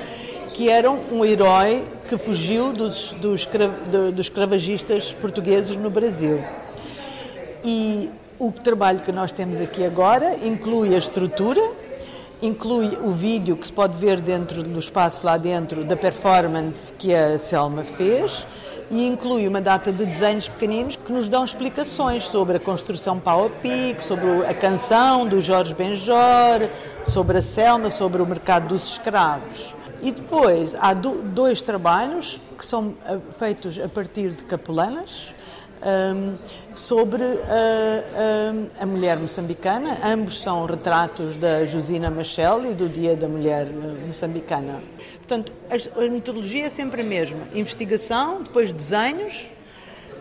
que 0.56 0.70
era 0.70 0.90
um 0.90 1.26
herói 1.26 1.84
que 2.08 2.18
fugiu 2.18 2.72
dos, 2.72 3.14
dos, 3.20 3.46
dos 3.46 4.20
escravagistas 4.20 5.12
portugueses 5.12 5.76
no 5.76 5.90
Brasil. 5.90 6.42
E 7.62 8.10
o 8.40 8.54
trabalho 8.54 9.02
que 9.02 9.12
nós 9.12 9.34
temos 9.34 9.60
aqui 9.60 9.84
agora 9.84 10.34
inclui 10.48 10.96
a 10.96 10.98
estrutura, 10.98 11.62
inclui 12.42 12.98
o 13.04 13.12
vídeo 13.12 13.58
que 13.58 13.68
se 13.68 13.74
pode 13.74 13.98
ver 13.98 14.22
dentro 14.22 14.64
do 14.64 14.80
espaço 14.80 15.26
lá 15.26 15.36
dentro 15.36 15.84
da 15.84 15.98
performance 15.98 16.94
que 16.94 17.14
a 17.14 17.38
Selma 17.38 17.84
fez 17.84 18.48
e 18.90 19.06
inclui 19.06 19.50
uma 19.50 19.60
data 19.60 19.92
de 19.92 20.06
desenhos 20.06 20.48
pequeninos 20.48 20.96
que 20.96 21.12
nos 21.12 21.28
dão 21.28 21.44
explicações 21.44 22.24
sobre 22.24 22.56
a 22.56 22.60
construção 22.62 23.20
pau 23.20 23.48
a 23.48 23.50
pique, 23.50 24.06
sobre 24.06 24.46
a 24.46 24.54
canção 24.54 25.28
do 25.28 25.42
Jorge 25.42 25.74
Benjor, 25.74 26.70
sobre 27.04 27.40
a 27.40 27.42
Selma, 27.42 27.92
sobre 27.92 28.22
o 28.22 28.26
mercado 28.26 28.70
dos 28.70 28.94
escravos. 28.94 29.75
E 30.06 30.12
depois 30.12 30.76
há 30.76 30.94
dois 30.94 31.64
trabalhos 31.64 32.40
que 32.56 32.64
são 32.64 32.94
eh, 33.08 33.18
feitos 33.40 33.80
a 33.80 33.90
partir 33.90 34.30
de 34.34 34.44
capulanas, 34.44 35.34
um, 35.82 36.36
sobre 36.76 37.24
a, 37.24 38.80
a, 38.80 38.84
a, 38.84 38.86
mulher 38.86 39.18
moçambicana. 39.18 39.98
Ambos 40.04 40.44
são 40.44 40.64
retratos 40.68 41.36
da 41.38 41.66
Josina 41.66 42.12
Machel 42.12 42.68
e 42.68 42.76
do 42.76 42.88
Dia 42.88 43.16
da 43.16 43.28
Mulher 43.28 43.66
eh, 43.66 44.06
Moçambicana. 44.06 44.84
Portanto, 45.18 45.52
a, 45.72 46.00
a 46.00 46.08
metodologia 46.08 46.66
é 46.66 46.70
sempre 46.70 47.02
a 47.02 47.04
mesma: 47.04 47.40
investigação, 47.56 48.44
depois 48.44 48.72
desenhos. 48.72 49.48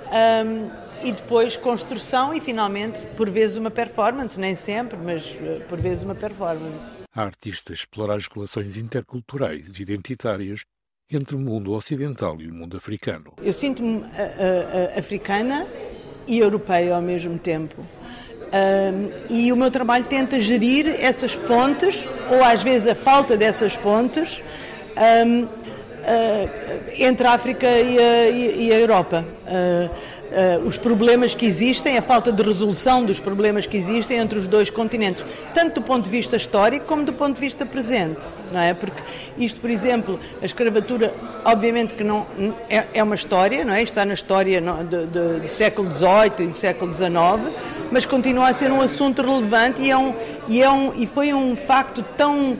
Um, 0.06 0.83
e 1.04 1.12
depois 1.12 1.56
construção 1.56 2.32
e 2.32 2.40
finalmente, 2.40 3.04
por 3.16 3.30
vezes, 3.30 3.56
uma 3.56 3.70
performance, 3.70 4.38
nem 4.40 4.54
sempre, 4.54 4.98
mas 4.98 5.36
eh, 5.40 5.60
por 5.68 5.80
vezes 5.80 6.02
uma 6.02 6.14
performance. 6.14 6.96
A 7.14 7.22
artista 7.22 7.72
explora 7.72 8.14
as 8.14 8.26
relações 8.26 8.76
interculturais 8.76 9.68
e 9.78 9.82
identitárias 9.82 10.64
entre 11.10 11.36
o 11.36 11.38
mundo 11.38 11.72
ocidental 11.72 12.40
e 12.40 12.48
o 12.48 12.54
mundo 12.54 12.76
africano. 12.76 13.34
Eu 13.42 13.52
sinto-me 13.52 14.02
africana 14.96 15.66
e 16.26 16.38
europeia 16.38 16.94
ao 16.94 17.02
mesmo 17.02 17.38
tempo. 17.38 17.84
E 19.28 19.52
o 19.52 19.56
meu 19.56 19.70
trabalho 19.70 20.04
tenta 20.04 20.40
gerir 20.40 20.88
essas 20.88 21.36
pontes, 21.36 22.06
ou 22.30 22.42
às 22.42 22.62
vezes 22.62 22.88
a 22.88 22.94
falta 22.94 23.36
dessas 23.36 23.76
pontes, 23.76 24.42
entre 26.98 27.26
a 27.26 27.32
África 27.32 27.66
e 27.66 27.98
a, 27.98 28.28
e 28.30 28.72
a 28.72 28.78
Europa. 28.78 29.24
Uh, 29.46 30.66
os 30.66 30.76
problemas 30.76 31.32
que 31.32 31.46
existem, 31.46 31.96
a 31.96 32.02
falta 32.02 32.32
de 32.32 32.42
resolução 32.42 33.04
dos 33.04 33.20
problemas 33.20 33.66
que 33.66 33.76
existem 33.76 34.18
entre 34.18 34.36
os 34.36 34.48
dois 34.48 34.68
continentes, 34.68 35.24
tanto 35.54 35.76
do 35.80 35.82
ponto 35.82 36.04
de 36.04 36.10
vista 36.10 36.36
histórico 36.36 36.86
como 36.86 37.04
do 37.04 37.12
ponto 37.12 37.34
de 37.36 37.40
vista 37.40 37.64
presente, 37.64 38.26
não 38.52 38.60
é? 38.60 38.74
Porque 38.74 39.00
isto, 39.38 39.60
por 39.60 39.70
exemplo, 39.70 40.18
a 40.42 40.44
escravatura, 40.44 41.14
obviamente 41.44 41.94
que 41.94 42.02
não 42.02 42.26
é, 42.68 42.84
é 42.94 43.02
uma 43.02 43.14
história, 43.14 43.64
não 43.64 43.74
é? 43.74 43.82
Está 43.82 44.04
na 44.04 44.14
história 44.14 44.60
do 44.60 45.48
século 45.48 45.88
XVIII 45.92 46.32
e 46.40 46.46
do 46.48 46.56
século 46.56 46.92
XIX, 46.92 47.12
mas 47.92 48.04
continua 48.04 48.48
a 48.48 48.54
ser 48.54 48.72
um 48.72 48.80
assunto 48.80 49.22
relevante 49.22 49.82
e, 49.82 49.90
é 49.90 49.96
um, 49.96 50.14
e, 50.48 50.62
é 50.62 50.70
um, 50.70 50.92
e 51.00 51.06
foi 51.06 51.32
um 51.32 51.56
facto 51.56 52.02
tão 52.16 52.56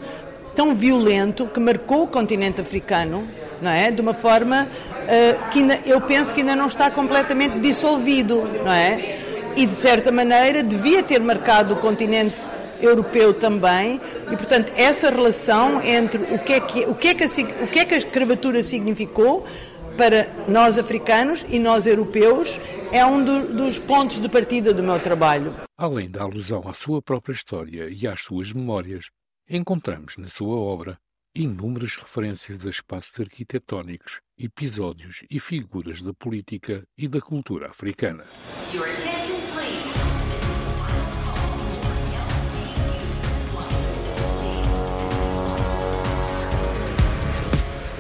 tão 0.55 0.75
violento 0.75 1.47
que 1.47 1.61
marcou 1.61 2.05
o 2.05 2.07
continente 2.07 2.61
africano 2.61 3.27
não 3.61 3.71
é? 3.71 3.91
De 3.91 4.01
uma 4.01 4.15
forma 4.15 4.69
uh, 4.69 5.51
que 5.51 5.61
ainda, 5.61 5.81
eu 5.87 6.01
penso 6.01 6.33
que 6.33 6.41
ainda 6.41 6.55
não 6.55 6.67
está 6.67 6.91
completamente 6.91 7.59
dissolvido, 7.61 8.45
não 8.65 8.73
é? 8.73 9.19
E 9.57 9.67
de 9.67 9.75
certa 9.75 10.11
maneira 10.13 10.63
devia 10.63 11.03
ter 11.03 11.21
marcado 11.21 11.75
o 11.75 11.77
continente 11.77 12.37
europeu 12.81 13.33
também 13.33 14.01
e 14.31 14.37
portanto 14.37 14.73
essa 14.77 15.09
relação 15.09 15.81
entre 15.83 16.23
o 16.35 16.39
que 16.39 16.53
é 16.53 16.61
que 16.61 16.81
o 16.87 16.95
que 16.95 17.09
é 17.09 17.15
que 17.15 17.25
a, 17.25 17.27
o 17.65 17.67
que 17.69 17.79
é 17.79 17.85
que 17.85 17.95
a 17.95 17.99
escravatura 17.99 18.63
significou 18.63 19.47
para 19.97 20.29
nós 20.49 20.77
africanos 20.77 21.45
e 21.49 21.59
nós 21.59 21.87
europeus 21.87 22.61
é 22.93 23.07
um 23.07 23.25
do, 23.25 23.55
dos 23.55 23.79
pontos 23.79 24.19
de 24.19 24.29
partida 24.29 24.75
do 24.75 24.83
meu 24.83 24.99
trabalho. 24.99 25.55
Além 25.79 26.11
da 26.11 26.25
alusão 26.25 26.65
à 26.67 26.75
sua 26.75 27.01
própria 27.01 27.33
história 27.33 27.89
e 27.89 28.07
às 28.09 28.25
suas 28.25 28.53
memórias, 28.53 29.05
encontramos 29.49 30.17
na 30.17 30.29
sua 30.29 30.57
obra 30.57 30.99
inúmeras 31.35 31.97
referências 31.97 32.65
a 32.65 32.71
espaços 32.71 33.19
arquitetónicos, 33.21 34.21
episódios 34.39 35.25
e 35.29 35.41
figuras 35.41 36.01
da 36.01 36.15
política 36.15 36.87
e 36.97 37.09
da 37.09 37.21
cultura 37.21 37.69
africana. 37.69 38.25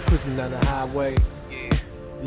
Cruising 0.06 0.36
down 0.36 0.50
the 0.50 0.66
highway, 0.66 1.16
yeah. 1.50 1.68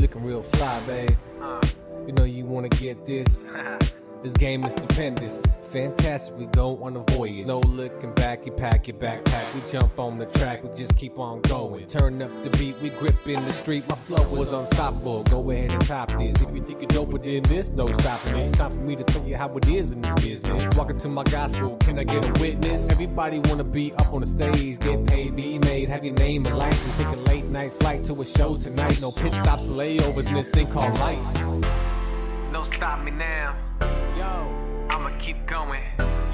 looking 0.01 0.23
real 0.23 0.43
fly, 0.43 0.80
babe. 0.86 1.17
Uh. 1.41 1.62
You 2.06 2.13
know 2.13 2.25
you 2.25 2.45
wanna 2.45 2.69
get 2.69 3.06
this. 3.06 3.49
This 4.23 4.34
game 4.34 4.65
is 4.65 4.73
stupendous, 4.73 5.41
fantastic. 5.62 6.38
We 6.38 6.47
go 6.47 6.84
on 6.84 6.97
a 6.97 6.99
voyage. 7.12 7.45
No 7.45 7.60
looking 7.60 8.13
back, 8.13 8.45
you 8.45 8.51
pack 8.51 8.88
your 8.88 8.97
backpack. 8.97 9.53
We 9.53 9.62
jump 9.71 9.99
on 9.99 10.17
the 10.17 10.25
track, 10.25 10.63
we 10.63 10.75
just 10.75 10.95
keep 10.95 11.19
on 11.19 11.41
going. 11.41 11.86
Turn 11.88 12.21
up 12.21 12.32
the 12.43 12.49
beat, 12.58 12.75
we 12.82 12.89
grip 12.89 13.15
in 13.27 13.43
the 13.45 13.53
street. 13.53 13.88
My 13.88 13.95
flow 13.95 14.27
was 14.38 14.51
unstoppable. 14.51 15.23
Go 15.23 15.51
ahead 15.51 15.71
and 15.71 15.86
top 15.86 16.10
this. 16.17 16.41
If 16.41 16.53
you 16.53 16.62
think 16.62 16.82
you're 16.82 17.06
doper 17.06 17.23
than 17.23 17.43
this, 17.43 17.71
no 17.71 17.86
stopping 17.86 18.36
it. 18.36 18.43
It's 18.43 18.51
time 18.51 18.71
for 18.71 18.77
me 18.77 18.95
to 18.95 19.03
tell 19.03 19.25
you 19.25 19.38
how 19.38 19.56
it 19.56 19.67
is 19.67 19.91
in 19.91 20.01
this 20.01 20.13
business. 20.15 20.75
Walking 20.75 20.97
to 20.99 21.10
my 21.10 21.23
gospel, 21.23 21.77
can 21.77 21.99
I 21.99 22.03
get 22.03 22.25
a 22.25 22.41
witness? 22.41 22.89
Everybody 22.89 23.39
wanna 23.45 23.63
be 23.63 23.93
up 23.93 24.13
on 24.13 24.21
the 24.21 24.27
stage, 24.27 24.80
get 24.80 25.06
paid, 25.06 25.36
be 25.36 25.60
made, 25.60 25.89
have 25.89 26.03
your 26.03 26.15
name 26.15 26.45
and 26.47 26.58
lights, 26.58 26.84
and 26.84 26.93
take 26.95 27.08
a 27.08 27.30
late 27.30 27.45
night 27.45 27.71
flight 27.71 28.03
to 28.06 28.19
a 28.19 28.25
show 28.25 28.58
tonight. 28.58 28.99
No 28.99 29.12
pit 29.12 29.34
stops, 29.34 29.67
layovers 29.67 30.27
in 30.27 30.34
this 30.34 30.47
thing 30.47 30.67
called 30.67 30.97
life. 30.97 31.21
No 32.51 32.63
stop 32.63 33.03
me 33.03 33.12
now. 33.12 33.56
Yo, 34.17 34.49
I'ma 34.89 35.12
keep 35.19 35.45
going. 35.45 35.84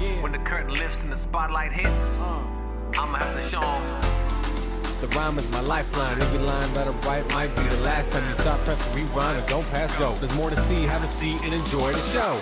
Yeah. 0.00 0.22
When 0.22 0.32
the 0.32 0.38
curtain 0.38 0.72
lifts 0.72 1.02
and 1.02 1.12
the 1.12 1.18
spotlight 1.18 1.70
hits, 1.70 2.06
uh. 2.18 2.40
I'ma 2.98 3.18
have 3.18 3.36
to 3.36 3.42
show 3.50 3.60
them. 3.60 4.00
The 5.02 5.08
rhyme 5.08 5.38
is 5.38 5.50
my 5.50 5.60
lifeline. 5.60 6.22
Every 6.22 6.38
line 6.38 6.72
that 6.72 6.88
I 6.88 6.92
write 7.06 7.28
might 7.34 7.54
be 7.54 7.62
the 7.64 7.82
last 7.82 8.10
time 8.10 8.26
you 8.26 8.36
stop 8.36 8.58
pressing 8.60 8.94
rewind 8.94 9.36
and 9.38 9.46
don't 9.48 9.70
pass 9.70 9.94
go. 9.98 10.14
There's 10.14 10.34
more 10.34 10.48
to 10.48 10.56
see, 10.56 10.84
have 10.84 11.04
a 11.04 11.06
seat, 11.06 11.42
and 11.44 11.52
enjoy 11.52 11.92
the 11.92 11.98
show. 11.98 12.40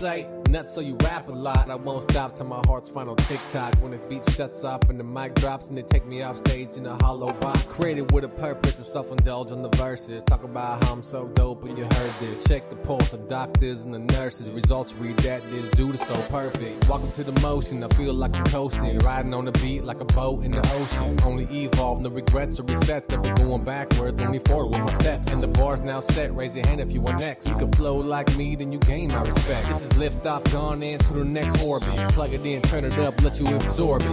website 0.00 0.39
nuts, 0.50 0.74
so 0.74 0.80
you 0.80 0.96
rap 1.04 1.28
a 1.28 1.32
lot. 1.32 1.70
I 1.70 1.76
won't 1.76 2.04
stop 2.04 2.34
till 2.34 2.46
my 2.46 2.60
heart's 2.66 2.88
final 2.88 3.14
tick 3.14 3.40
tock. 3.50 3.74
When 3.80 3.92
this 3.92 4.00
beat 4.02 4.28
shuts 4.30 4.64
off 4.64 4.82
and 4.90 4.98
the 4.98 5.04
mic 5.04 5.34
drops 5.34 5.68
and 5.68 5.78
they 5.78 5.82
take 5.82 6.04
me 6.06 6.22
off 6.22 6.38
stage 6.38 6.76
in 6.76 6.86
a 6.86 6.96
hollow 7.02 7.32
box. 7.34 7.76
Created 7.76 8.10
with 8.12 8.24
a 8.24 8.28
purpose 8.28 8.76
to 8.76 8.82
self 8.82 9.10
indulge 9.10 9.52
on 9.52 9.62
the 9.62 9.68
verses. 9.76 10.24
Talk 10.24 10.42
about 10.42 10.82
how 10.84 10.92
I'm 10.92 11.02
so 11.02 11.28
dope 11.28 11.64
and 11.64 11.78
you 11.78 11.84
heard 11.84 12.12
this. 12.18 12.44
Check 12.44 12.68
the 12.68 12.76
pulse 12.76 13.12
of 13.12 13.28
doctors 13.28 13.82
and 13.82 13.94
the 13.94 14.00
nurses. 14.00 14.50
Results 14.50 14.92
read 14.94 15.16
that 15.18 15.42
this 15.50 15.68
dude 15.70 15.94
is 15.94 16.00
so 16.00 16.20
perfect. 16.22 16.88
Walking 16.88 17.12
to 17.12 17.24
the 17.24 17.40
motion, 17.40 17.82
I 17.84 17.88
feel 17.88 18.14
like 18.14 18.36
I'm 18.36 18.44
coasting. 18.44 18.98
Riding 18.98 19.34
on 19.34 19.44
the 19.44 19.52
beat 19.52 19.84
like 19.84 20.00
a 20.00 20.04
boat 20.06 20.44
in 20.44 20.50
the 20.50 20.68
ocean. 20.74 21.16
Only 21.22 21.44
evolve, 21.64 22.00
no 22.00 22.10
regrets 22.10 22.58
or 22.58 22.64
resets. 22.64 23.08
Never 23.10 23.32
going 23.34 23.64
backwards, 23.64 24.20
only 24.20 24.40
forward 24.40 24.70
with 24.70 24.80
my 24.80 24.92
steps. 24.92 25.32
And 25.32 25.42
the 25.42 25.48
bar's 25.48 25.80
now 25.80 26.00
set. 26.00 26.34
Raise 26.34 26.56
your 26.56 26.66
hand 26.66 26.80
if 26.80 26.92
you 26.92 27.00
want 27.00 27.20
next. 27.20 27.48
You 27.48 27.54
can 27.54 27.70
flow 27.72 27.96
like 27.96 28.36
me, 28.36 28.56
then 28.56 28.72
you 28.72 28.78
gain 28.80 29.08
my 29.08 29.22
respect. 29.22 29.68
This 29.68 29.82
is 29.82 29.96
lift 29.96 30.26
off 30.26 30.39
gone 30.44 30.82
into 30.82 31.12
the 31.12 31.24
next 31.24 31.62
orbit. 31.62 31.96
Plug 32.10 32.32
it 32.32 32.44
in, 32.44 32.62
turn 32.62 32.84
it 32.84 32.98
up, 32.98 33.20
let 33.22 33.38
you 33.40 33.46
absorb 33.56 34.02
it. 34.02 34.08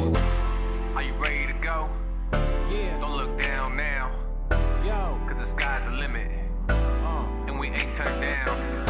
Are 0.95 1.03
you 1.03 1.13
ready 1.13 1.47
to 1.47 1.53
go? 1.53 1.89
Yeah. 2.71 2.99
Don't 2.99 3.17
look 3.17 3.41
down 3.41 3.75
now. 3.77 4.11
Yo. 4.83 5.19
Cause 5.27 5.39
the 5.39 5.45
sky's 5.45 5.83
the 5.85 5.91
limit. 5.91 6.29
Uh. 6.69 7.25
And 7.47 7.59
we 7.59 7.67
ain't 7.67 7.95
touched 7.95 8.21
down. 8.21 8.85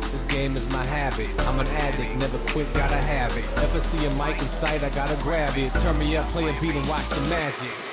This 0.00 0.24
game 0.26 0.56
is 0.56 0.68
my 0.72 0.84
habit. 0.84 1.28
I'm 1.40 1.60
an 1.60 1.66
addict, 1.68 2.16
never 2.16 2.38
quit, 2.50 2.72
gotta 2.74 2.96
have 2.96 3.36
it. 3.36 3.44
Ever 3.58 3.80
see 3.80 4.04
a 4.04 4.10
mic 4.14 4.38
in 4.38 4.44
sight, 4.46 4.82
I 4.82 4.90
gotta 4.90 5.16
grab 5.22 5.56
it. 5.56 5.72
Turn 5.80 5.98
me 5.98 6.16
up, 6.16 6.26
play 6.28 6.48
a 6.48 6.60
beat, 6.60 6.74
and 6.74 6.88
watch 6.88 7.08
the 7.08 7.20
magic. 7.30 7.90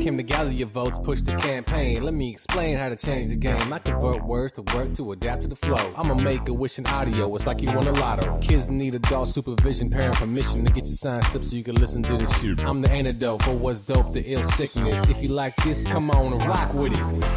Came 0.00 0.16
to 0.16 0.22
gather 0.22 0.50
your 0.50 0.68
votes, 0.68 0.98
push 1.02 1.22
the 1.22 1.34
campaign. 1.34 2.02
Let 2.02 2.14
me 2.14 2.30
explain 2.30 2.76
how 2.76 2.88
to 2.88 2.96
change 2.96 3.28
the 3.28 3.36
game. 3.36 3.72
I 3.72 3.78
convert 3.78 4.24
words 4.24 4.52
to 4.54 4.62
work 4.74 4.94
to 4.94 5.12
adapt 5.12 5.42
to 5.42 5.48
the 5.48 5.56
flow. 5.56 5.92
I'ma 5.96 6.14
make 6.14 6.48
a 6.48 6.52
wish 6.52 6.78
in 6.78 6.86
audio, 6.86 7.34
it's 7.34 7.46
like 7.46 7.60
you 7.60 7.72
won 7.72 7.86
a 7.86 7.92
lotto. 7.92 8.38
Kids 8.38 8.68
need 8.68 8.94
adult 8.94 9.28
supervision, 9.28 9.90
parent 9.90 10.14
permission 10.16 10.64
to 10.64 10.72
get 10.72 10.86
your 10.86 10.94
sign 10.94 11.22
slip 11.22 11.44
so 11.44 11.56
you 11.56 11.64
can 11.64 11.74
listen 11.74 12.02
to 12.04 12.16
this 12.16 12.40
shit. 12.40 12.62
I'm 12.64 12.80
the 12.80 12.90
antidote 12.90 13.42
for 13.42 13.56
what's 13.56 13.80
dope, 13.80 14.12
the 14.12 14.22
ill 14.24 14.44
sickness. 14.44 15.02
If 15.10 15.22
you 15.22 15.30
like 15.30 15.56
this, 15.56 15.82
come 15.82 16.10
on 16.12 16.32
and 16.32 16.42
rock 16.46 16.72
with 16.74 16.92
it. 16.92 17.28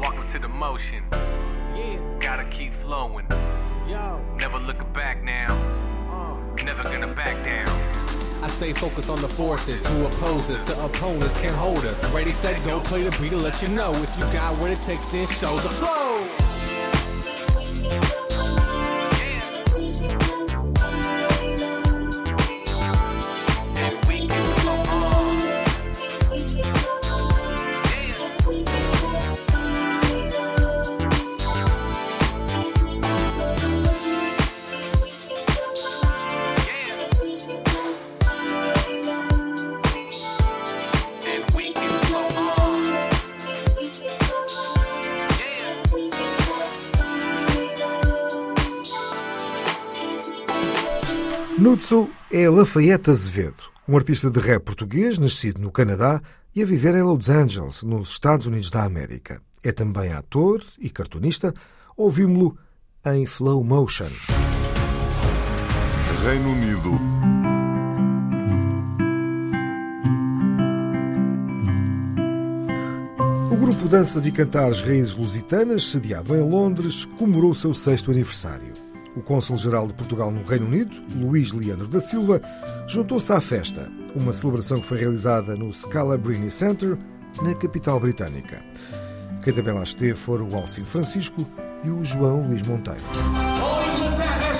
Welcome 0.00 0.30
to 0.32 0.38
the 0.38 0.48
motion. 0.48 1.04
Yeah. 1.12 2.18
Gotta 2.20 2.44
keep 2.50 2.72
flowing. 2.82 3.26
Yo. 3.88 4.20
Never 4.38 4.58
looking 4.58 4.92
back 4.92 5.22
now. 5.22 5.54
Uh. 6.10 6.64
Never 6.64 6.82
gonna 6.82 7.14
back 7.14 7.44
down. 7.44 8.09
I 8.42 8.46
stay 8.46 8.72
focused 8.72 9.10
on 9.10 9.20
the 9.20 9.28
forces 9.28 9.86
who 9.86 10.06
oppose 10.06 10.48
us. 10.48 10.62
The 10.62 10.82
opponents 10.84 11.38
can't 11.42 11.54
hold 11.56 11.84
us. 11.84 12.02
Ready, 12.12 12.30
set, 12.30 12.62
go, 12.64 12.80
play 12.80 13.02
the 13.02 13.10
beat 13.20 13.30
to 13.30 13.36
let 13.36 13.60
you 13.60 13.68
know. 13.68 13.92
If 13.92 14.18
you 14.18 14.24
got 14.32 14.56
what 14.58 14.70
it 14.70 14.80
takes, 14.82 15.04
then 15.12 15.26
show 15.26 15.56
the 15.56 15.68
flow. 15.68 16.20
Nutso 51.60 52.08
é 52.32 52.48
Lafayette 52.48 53.10
Azevedo, 53.10 53.64
um 53.86 53.94
artista 53.94 54.30
de 54.30 54.40
rap 54.40 54.62
português 54.64 55.18
nascido 55.18 55.60
no 55.60 55.70
Canadá 55.70 56.22
e 56.56 56.62
a 56.62 56.64
viver 56.64 56.94
em 56.94 57.02
Los 57.02 57.28
Angeles, 57.28 57.82
nos 57.82 58.12
Estados 58.12 58.46
Unidos 58.46 58.70
da 58.70 58.82
América. 58.82 59.42
É 59.62 59.70
também 59.70 60.10
ator 60.10 60.64
e 60.78 60.88
cartunista. 60.88 61.52
Ouvimos-lo 61.94 62.56
em 63.04 63.26
Flow 63.26 63.62
Motion. 63.62 64.08
Reino 66.24 66.50
Unido. 66.50 66.92
O 73.52 73.56
grupo 73.56 73.86
Danças 73.86 74.24
e 74.24 74.32
Cantares 74.32 74.80
Raízes 74.80 75.14
Lusitanas, 75.14 75.90
sediado 75.90 76.34
em 76.34 76.40
Londres, 76.40 77.04
comemorou 77.04 77.50
o 77.50 77.54
seu 77.54 77.74
sexto 77.74 78.10
aniversário. 78.10 78.69
O 79.20 79.22
cônsul-geral 79.22 79.86
de 79.86 79.92
Portugal 79.92 80.30
no 80.30 80.42
Reino 80.42 80.64
Unido, 80.66 80.96
Luís 81.14 81.52
Leandro 81.52 81.86
da 81.86 82.00
Silva, 82.00 82.40
juntou-se 82.86 83.30
à 83.30 83.38
festa, 83.38 83.86
uma 84.16 84.32
celebração 84.32 84.80
que 84.80 84.86
foi 84.86 84.96
realizada 84.98 85.54
no 85.54 85.70
Scalabrini 85.70 86.50
Center, 86.50 86.96
na 87.42 87.54
capital 87.54 88.00
britânica. 88.00 88.62
Quem 89.44 89.52
também 89.52 89.74
lá 89.74 89.82
esteve 89.82 90.14
foram 90.14 90.48
o 90.48 90.56
Alcino 90.56 90.86
Francisco 90.86 91.46
e 91.84 91.90
o 91.90 92.02
João 92.02 92.46
Luís 92.48 92.62
Monteiro. 92.62 92.98
É 93.12 94.56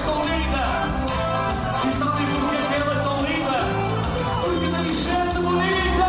é 5.09 5.41
bonita! 5.41 6.05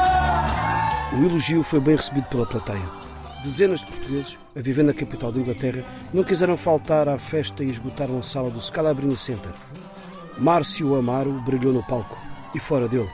O 1.15 1.25
elogio 1.25 1.63
foi 1.63 1.79
bem 1.79 1.95
recebido 1.95 2.25
pela 2.25 2.45
plateia. 2.45 3.10
Dezenas 3.43 3.79
de 3.79 3.87
portugueses, 3.87 4.37
a 4.55 4.61
viver 4.61 4.83
na 4.83 4.93
capital 4.93 5.31
da 5.31 5.39
Inglaterra, 5.39 5.83
não 6.13 6.23
quiseram 6.23 6.55
faltar 6.55 7.09
à 7.09 7.17
festa 7.17 7.63
e 7.63 7.69
esgotaram 7.69 8.19
a 8.19 8.23
sala 8.23 8.51
do 8.51 8.61
Scalabrini 8.61 9.17
Center. 9.17 9.51
Márcio 10.37 10.95
Amaro 10.95 11.41
brilhou 11.41 11.73
no 11.73 11.83
palco 11.83 12.17
e 12.53 12.59
fora 12.59 12.87
dele. 12.87 13.09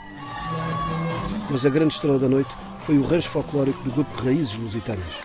Mas 1.50 1.66
a 1.66 1.70
grande 1.70 1.94
estrela 1.94 2.20
da 2.20 2.28
noite 2.28 2.54
foi 2.86 2.98
o 2.98 3.06
rancho 3.06 3.30
folclórico 3.30 3.82
do 3.84 3.92
grupo 3.92 4.22
Raízes 4.22 4.58
Lusitanas. 4.58 5.22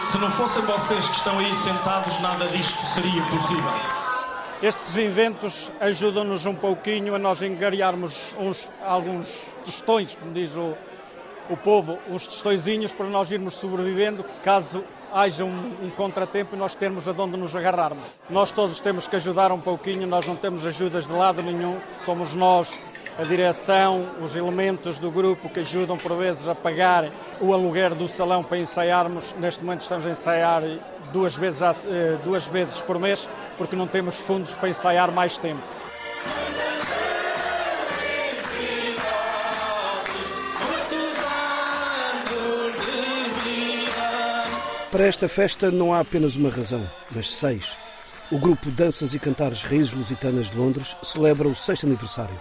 Se 0.00 0.18
não 0.18 0.30
fossem 0.30 0.62
vocês 0.62 1.08
que 1.08 1.16
estão 1.16 1.38
aí 1.38 1.54
sentados, 1.54 2.18
nada 2.20 2.46
disto 2.48 2.84
seria 2.86 3.22
possível. 3.24 4.05
Estes 4.66 4.96
eventos 4.96 5.70
ajudam-nos 5.78 6.44
um 6.44 6.52
pouquinho 6.52 7.14
a 7.14 7.20
nós 7.20 7.40
engariarmos 7.40 8.34
uns, 8.36 8.68
alguns 8.84 9.54
tostões, 9.64 10.16
como 10.16 10.32
diz 10.32 10.56
o, 10.56 10.74
o 11.48 11.56
povo, 11.56 12.00
uns 12.10 12.26
tostõezinhos 12.26 12.92
para 12.92 13.06
nós 13.06 13.30
irmos 13.30 13.54
sobrevivendo, 13.54 14.24
caso 14.42 14.82
haja 15.12 15.44
um, 15.44 15.84
um 15.84 15.90
contratempo 15.90 16.56
e 16.56 16.58
nós 16.58 16.74
termos 16.74 17.06
aonde 17.06 17.36
nos 17.36 17.54
agarrarmos. 17.54 18.18
Nós 18.28 18.50
todos 18.50 18.80
temos 18.80 19.06
que 19.06 19.14
ajudar 19.14 19.52
um 19.52 19.60
pouquinho, 19.60 20.04
nós 20.04 20.26
não 20.26 20.34
temos 20.34 20.66
ajudas 20.66 21.06
de 21.06 21.12
lado 21.12 21.44
nenhum, 21.44 21.78
somos 22.04 22.34
nós, 22.34 22.76
a 23.20 23.22
direção, 23.22 24.04
os 24.20 24.34
elementos 24.34 24.98
do 24.98 25.12
grupo 25.12 25.48
que 25.48 25.60
ajudam 25.60 25.96
por 25.96 26.16
vezes 26.16 26.48
a 26.48 26.56
pagar 26.56 27.08
o 27.40 27.54
aluguer 27.54 27.94
do 27.94 28.08
salão 28.08 28.42
para 28.42 28.58
ensaiarmos. 28.58 29.32
Neste 29.38 29.62
momento 29.62 29.82
estamos 29.82 30.04
a 30.06 30.10
ensaiar 30.10 30.62
duas 31.12 31.36
vezes, 31.36 31.62
eh, 31.84 32.18
duas 32.24 32.48
vezes 32.48 32.82
por 32.82 32.98
mês, 32.98 33.28
porque 33.56 33.76
não 33.76 33.86
temos 33.86 34.20
fundos 34.20 34.54
para 34.54 34.68
ensaiar 34.68 35.10
mais 35.10 35.36
tempo. 35.36 35.62
Para 44.90 45.04
esta 45.04 45.28
festa 45.28 45.70
não 45.70 45.92
há 45.92 46.00
apenas 46.00 46.36
uma 46.36 46.48
razão, 46.48 46.88
mas 47.14 47.30
seis. 47.30 47.76
O 48.30 48.38
grupo 48.38 48.70
Danças 48.70 49.14
e 49.14 49.18
Cantares 49.18 49.62
Raízes 49.62 49.92
Lusitanas 49.92 50.50
de 50.50 50.56
Londres 50.56 50.96
celebra 51.02 51.46
o 51.46 51.54
sexto 51.54 51.86
aniversário. 51.86 52.34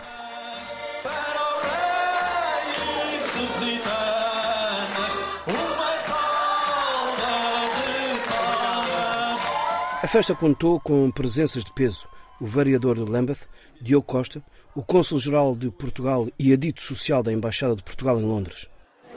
A 10.05 10.07
festa 10.07 10.35
contou 10.35 10.79
com 10.79 11.09
presenças 11.09 11.63
de 11.63 11.73
peso. 11.73 12.07
O 12.39 12.45
vereador 12.45 12.93
de 12.93 13.11
Lambeth, 13.11 13.39
Diogo 13.81 14.05
Costa, 14.05 14.39
o 14.75 14.83
cônsul-geral 14.83 15.55
de 15.55 15.71
Portugal 15.71 16.27
e 16.37 16.53
adito 16.53 16.83
social 16.83 17.23
da 17.23 17.33
Embaixada 17.33 17.75
de 17.75 17.81
Portugal 17.81 18.19
em 18.19 18.23
Londres. 18.23 18.69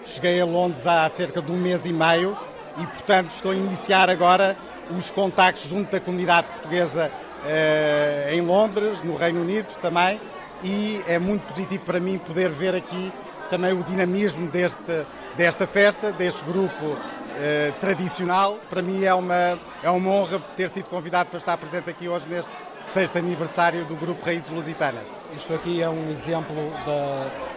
Cheguei 0.06 0.40
a 0.40 0.46
Londres 0.46 0.86
há 0.86 1.06
cerca 1.10 1.42
de 1.42 1.52
um 1.52 1.58
mês 1.58 1.84
e 1.84 1.92
meio 1.92 2.34
e, 2.78 2.86
portanto, 2.86 3.32
estou 3.32 3.52
a 3.52 3.54
iniciar 3.54 4.08
agora 4.08 4.56
os 4.96 5.10
contactos 5.10 5.68
junto 5.68 5.92
da 5.92 6.00
comunidade 6.00 6.46
portuguesa 6.46 7.12
eh, 7.44 8.30
em 8.32 8.40
Londres, 8.40 9.02
no 9.02 9.14
Reino 9.14 9.42
Unido 9.42 9.68
também, 9.82 10.18
e 10.64 11.02
é 11.06 11.18
muito 11.18 11.42
positivo 11.42 11.84
para 11.84 12.00
mim 12.00 12.16
poder 12.16 12.48
ver 12.48 12.74
aqui 12.74 13.12
também 13.50 13.74
o 13.74 13.84
dinamismo 13.84 14.48
deste, 14.48 15.04
desta 15.36 15.66
festa, 15.66 16.12
deste 16.12 16.42
grupo 16.46 16.96
eh, 17.38 17.72
tradicional. 17.80 18.58
Para 18.68 18.82
mim 18.82 19.04
é 19.04 19.14
uma, 19.14 19.58
é 19.82 19.90
uma 19.90 20.10
honra 20.10 20.40
ter 20.56 20.68
sido 20.70 20.88
convidado 20.90 21.30
para 21.30 21.38
estar 21.38 21.56
presente 21.56 21.88
aqui 21.88 22.08
hoje 22.08 22.28
neste 22.28 22.50
sexto 22.82 23.16
aniversário 23.16 23.84
do 23.84 23.96
Grupo 23.96 24.24
Raízes 24.24 24.50
Lusitanas. 24.50 25.04
Isto 25.34 25.54
aqui 25.54 25.80
é 25.80 25.88
um 25.88 26.10
exemplo 26.10 26.54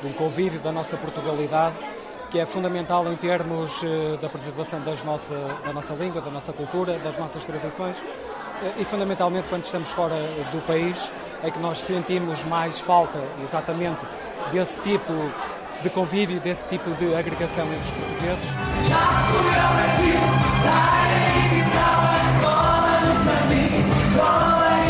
de 0.02 0.08
um 0.08 0.14
convívio 0.14 0.60
da 0.60 0.72
nossa 0.72 0.98
Portugalidade 0.98 1.76
que 2.30 2.40
é 2.40 2.46
fundamental 2.46 3.12
em 3.12 3.16
termos 3.18 3.84
eh, 3.84 4.18
da 4.22 4.30
preservação 4.30 4.80
das 4.82 5.04
nossa, 5.04 5.36
da 5.66 5.74
nossa 5.74 5.94
língua, 5.94 6.22
da 6.22 6.32
nossa 6.32 6.54
cultura, 6.54 6.98
das 7.00 7.18
nossas 7.18 7.44
tradições 7.44 8.02
eh, 8.64 8.74
e 8.80 8.86
fundamentalmente 8.86 9.50
quando 9.50 9.66
estamos 9.66 9.90
fora 9.90 10.16
do 10.52 10.66
país 10.66 11.12
é 11.44 11.52
que 11.52 11.60
nós 11.60 11.80
sentimos 11.80 12.46
mais 12.46 12.80
falta 12.80 13.20
exatamente 13.44 14.06
desse 14.52 14.80
tipo 14.80 15.12
de 15.82 15.90
convívio, 15.90 16.40
desse 16.40 16.68
tipo 16.68 16.90
de 16.96 17.14
agregação 17.16 17.66
entre 17.66 17.80
os 17.80 17.92
portugueses. 17.92 18.52
Já 18.88 18.98
fui 19.28 19.56
ao 19.60 19.74
Brasil, 19.74 20.20
em 23.52 23.82
Moçambique, 23.82 23.82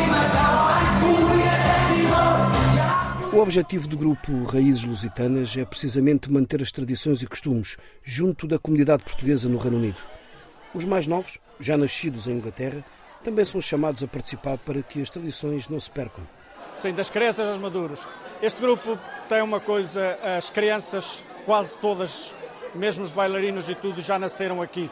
Macau, 0.09 0.67
fui 0.99 1.43
até 1.47 1.75
Timor, 1.95 3.33
O 3.33 3.41
objetivo 3.41 3.87
do 3.87 3.97
grupo 3.97 4.43
Raízes 4.43 4.83
Lusitanas 4.83 5.55
é 5.55 5.63
precisamente 5.63 6.31
manter 6.31 6.61
as 6.61 6.71
tradições 6.71 7.21
e 7.21 7.27
costumes 7.27 7.77
junto 8.03 8.47
da 8.47 8.59
comunidade 8.59 9.03
portuguesa 9.03 9.47
no 9.47 9.57
Reino 9.57 9.77
Unido. 9.77 9.97
Os 10.73 10.85
mais 10.85 11.07
novos, 11.07 11.37
já 11.59 11.77
nascidos 11.77 12.27
em 12.27 12.31
Inglaterra, 12.31 12.83
também 13.23 13.45
são 13.45 13.61
chamados 13.61 14.03
a 14.03 14.07
participar 14.07 14.57
para 14.57 14.81
que 14.81 15.01
as 15.01 15.09
tradições 15.09 15.69
não 15.69 15.79
se 15.79 15.89
percam. 15.89 16.23
Sim, 16.75 16.93
das 16.93 17.09
crianças 17.09 17.47
aos 17.47 17.59
maduros. 17.59 18.05
Este 18.41 18.59
grupo 18.59 18.97
tem 19.29 19.39
uma 19.43 19.59
coisa, 19.59 20.17
as 20.35 20.49
crianças 20.49 21.23
quase 21.45 21.77
todas, 21.77 22.33
mesmo 22.73 23.03
os 23.03 23.11
bailarinos 23.11 23.69
e 23.69 23.75
tudo, 23.75 24.01
já 24.01 24.17
nasceram 24.17 24.63
aqui. 24.63 24.89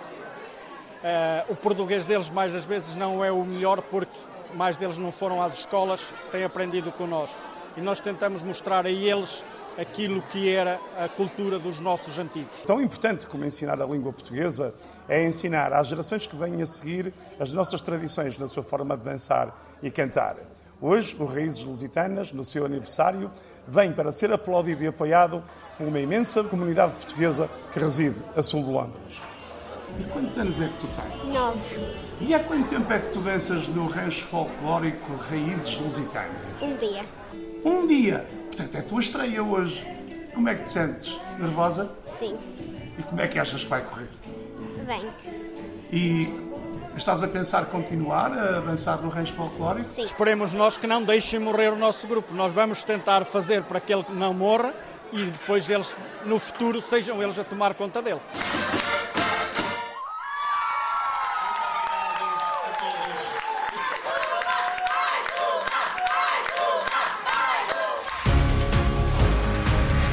Uh, 1.00 1.54
o 1.54 1.56
português 1.56 2.06
deles, 2.06 2.30
mais 2.30 2.54
das 2.54 2.64
vezes, 2.64 2.96
não 2.96 3.26
é 3.26 3.32
o 3.32 3.44
melhor 3.44 3.82
porque 3.82 4.14
mais 4.54 4.78
deles 4.78 5.00
não 5.00 5.12
foram 5.12 5.42
às 5.42 5.58
escolas, 5.58 6.14
têm 6.32 6.44
aprendido 6.44 6.92
com 6.92 7.08
nós. 7.08 7.36
E 7.76 7.82
nós 7.82 8.00
tentamos 8.00 8.44
mostrar 8.44 8.86
a 8.86 8.92
eles 8.92 9.44
aquilo 9.80 10.22
que 10.22 10.54
era 10.54 10.80
a 10.96 11.10
cultura 11.10 11.58
dos 11.58 11.80
nossos 11.80 12.20
antigos. 12.20 12.62
Tão 12.68 12.80
importante 12.80 13.26
como 13.26 13.46
ensinar 13.46 13.82
a 13.82 13.86
língua 13.86 14.14
portuguesa 14.14 14.76
é 15.08 15.26
ensinar 15.26 15.74
às 15.74 15.88
gerações 15.88 16.28
que 16.28 16.36
vêm 16.36 16.62
a 16.62 16.66
seguir 16.68 17.12
as 17.40 17.52
nossas 17.52 17.82
tradições 17.82 18.38
na 18.38 18.48
sua 18.48 18.62
forma 18.62 18.96
de 18.96 19.04
dançar 19.04 19.58
e 19.82 19.90
cantar. 19.90 20.36
Hoje, 20.82 21.14
o 21.20 21.26
Raízes 21.26 21.66
Lusitanas, 21.66 22.32
no 22.32 22.44
seu 22.44 22.66
aniversário, 22.66 23.30
vem 23.68 23.92
para 23.92 24.14
ser 24.14 24.32
aplaudido 24.32 24.82
e 24.82 24.88
apoiado 24.88 25.44
por 25.78 25.86
uma 25.86 26.00
imensa 26.00 26.42
comunidade 26.42 26.96
portuguesa 26.96 27.50
que 27.74 27.80
reside 27.80 28.16
a 28.36 28.42
sul 28.42 28.64
de 28.64 28.70
Londres. 28.70 29.22
E 30.00 30.04
quantos 30.06 30.38
anos 30.38 30.62
é 30.62 30.70
que 30.70 30.78
tu 30.78 30.88
tens? 30.88 31.34
Nove. 31.34 31.60
E 32.22 32.34
há 32.34 32.40
quanto 32.42 32.70
tempo 32.70 32.94
é 32.94 33.00
que 33.00 33.10
tu 33.10 33.20
danças 33.20 33.68
no 33.68 33.88
rancho 33.88 34.26
folclórico 34.28 35.16
Raízes 35.30 35.78
Lusitanas? 35.80 36.38
Um 36.62 36.78
dia. 36.78 37.06
Um 37.66 37.86
dia? 37.86 38.26
Portanto, 38.46 38.76
é 38.76 38.80
a 38.80 38.84
tua 38.84 39.02
estreia 39.02 39.44
hoje. 39.44 39.86
Como 40.34 40.48
é 40.48 40.56
que 40.56 40.64
te 40.64 40.70
sentes? 40.70 41.20
Nervosa? 41.38 41.92
Sim. 42.06 42.38
E 42.98 43.04
como 43.04 43.20
é 43.20 43.28
que 43.28 43.38
achas 43.38 43.64
que 43.64 43.70
vai 43.70 43.84
correr? 43.84 44.08
Bem. 44.86 45.10
E 45.92 46.49
estás 46.96 47.24
a 47.24 47.28
pensar 47.28 47.66
continuar 47.66 48.32
a 48.32 48.60
dançar 48.60 49.02
no 49.02 49.10
rancho 49.10 49.34
folclórico? 49.34 49.88
Sim. 49.88 50.04
Esperemos 50.04 50.54
nós 50.54 50.78
que 50.78 50.88
não 50.88 51.04
deixem 51.04 51.40
morrer 51.40 51.72
o 51.72 51.78
nosso 51.78 52.08
grupo. 52.08 52.34
Nós 52.34 52.52
vamos 52.52 52.84
tentar 52.84 53.26
fazer 53.26 53.64
para 53.64 53.80
que 53.80 53.94
ele 53.94 54.06
não 54.10 54.34
morra 54.34 54.74
e 55.12 55.24
depois 55.26 55.70
eles, 55.70 55.96
no 56.26 56.40
futuro, 56.40 56.82
sejam 56.82 57.22
eles 57.22 57.40
a 57.40 57.44
tomar 57.44 57.74
conta 57.74 58.02
dele. 58.02 58.22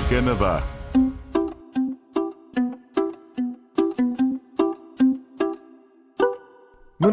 Canadá. 0.08 0.75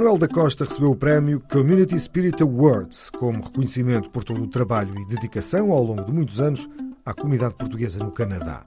Manuel 0.04 0.20
da 0.20 0.28
Costa 0.28 0.66
recebeu 0.66 0.92
o 0.92 0.98
prémio 0.98 1.42
Community 1.50 1.98
Spirit 1.98 2.44
Awards 2.44 3.10
como 3.10 3.42
reconhecimento 3.42 4.10
por 4.10 4.26
todo 4.26 4.44
o 4.44 4.50
trabalho 4.50 4.94
e 5.00 5.08
dedicação 5.08 5.72
ao 5.72 5.82
longo 5.82 6.04
de 6.04 6.12
muitos 6.12 6.42
anos 6.42 6.70
à 7.06 7.14
comunidade 7.14 7.56
portuguesa 7.56 8.00
no 8.00 8.12
Canadá. 8.12 8.66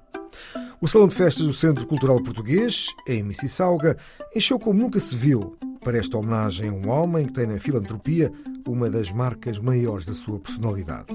O 0.81 0.88
Salão 0.88 1.07
de 1.07 1.14
Festas 1.14 1.46
do 1.46 1.53
Centro 1.53 1.87
Cultural 1.87 2.22
Português, 2.22 2.87
em 3.07 3.22
Mississauga, 3.22 3.99
encheu 4.35 4.59
como 4.59 4.81
nunca 4.81 4.99
se 4.99 5.14
viu 5.14 5.59
para 5.85 5.99
esta 5.99 6.16
homenagem 6.16 6.70
a 6.70 6.72
um 6.72 6.88
homem 6.88 7.27
que 7.27 7.35
tem 7.35 7.46
na 7.46 7.59
filantropia 7.59 8.33
uma 8.66 8.88
das 8.88 9.12
marcas 9.12 9.59
maiores 9.59 10.07
da 10.07 10.14
sua 10.14 10.40
personalidade. 10.40 11.14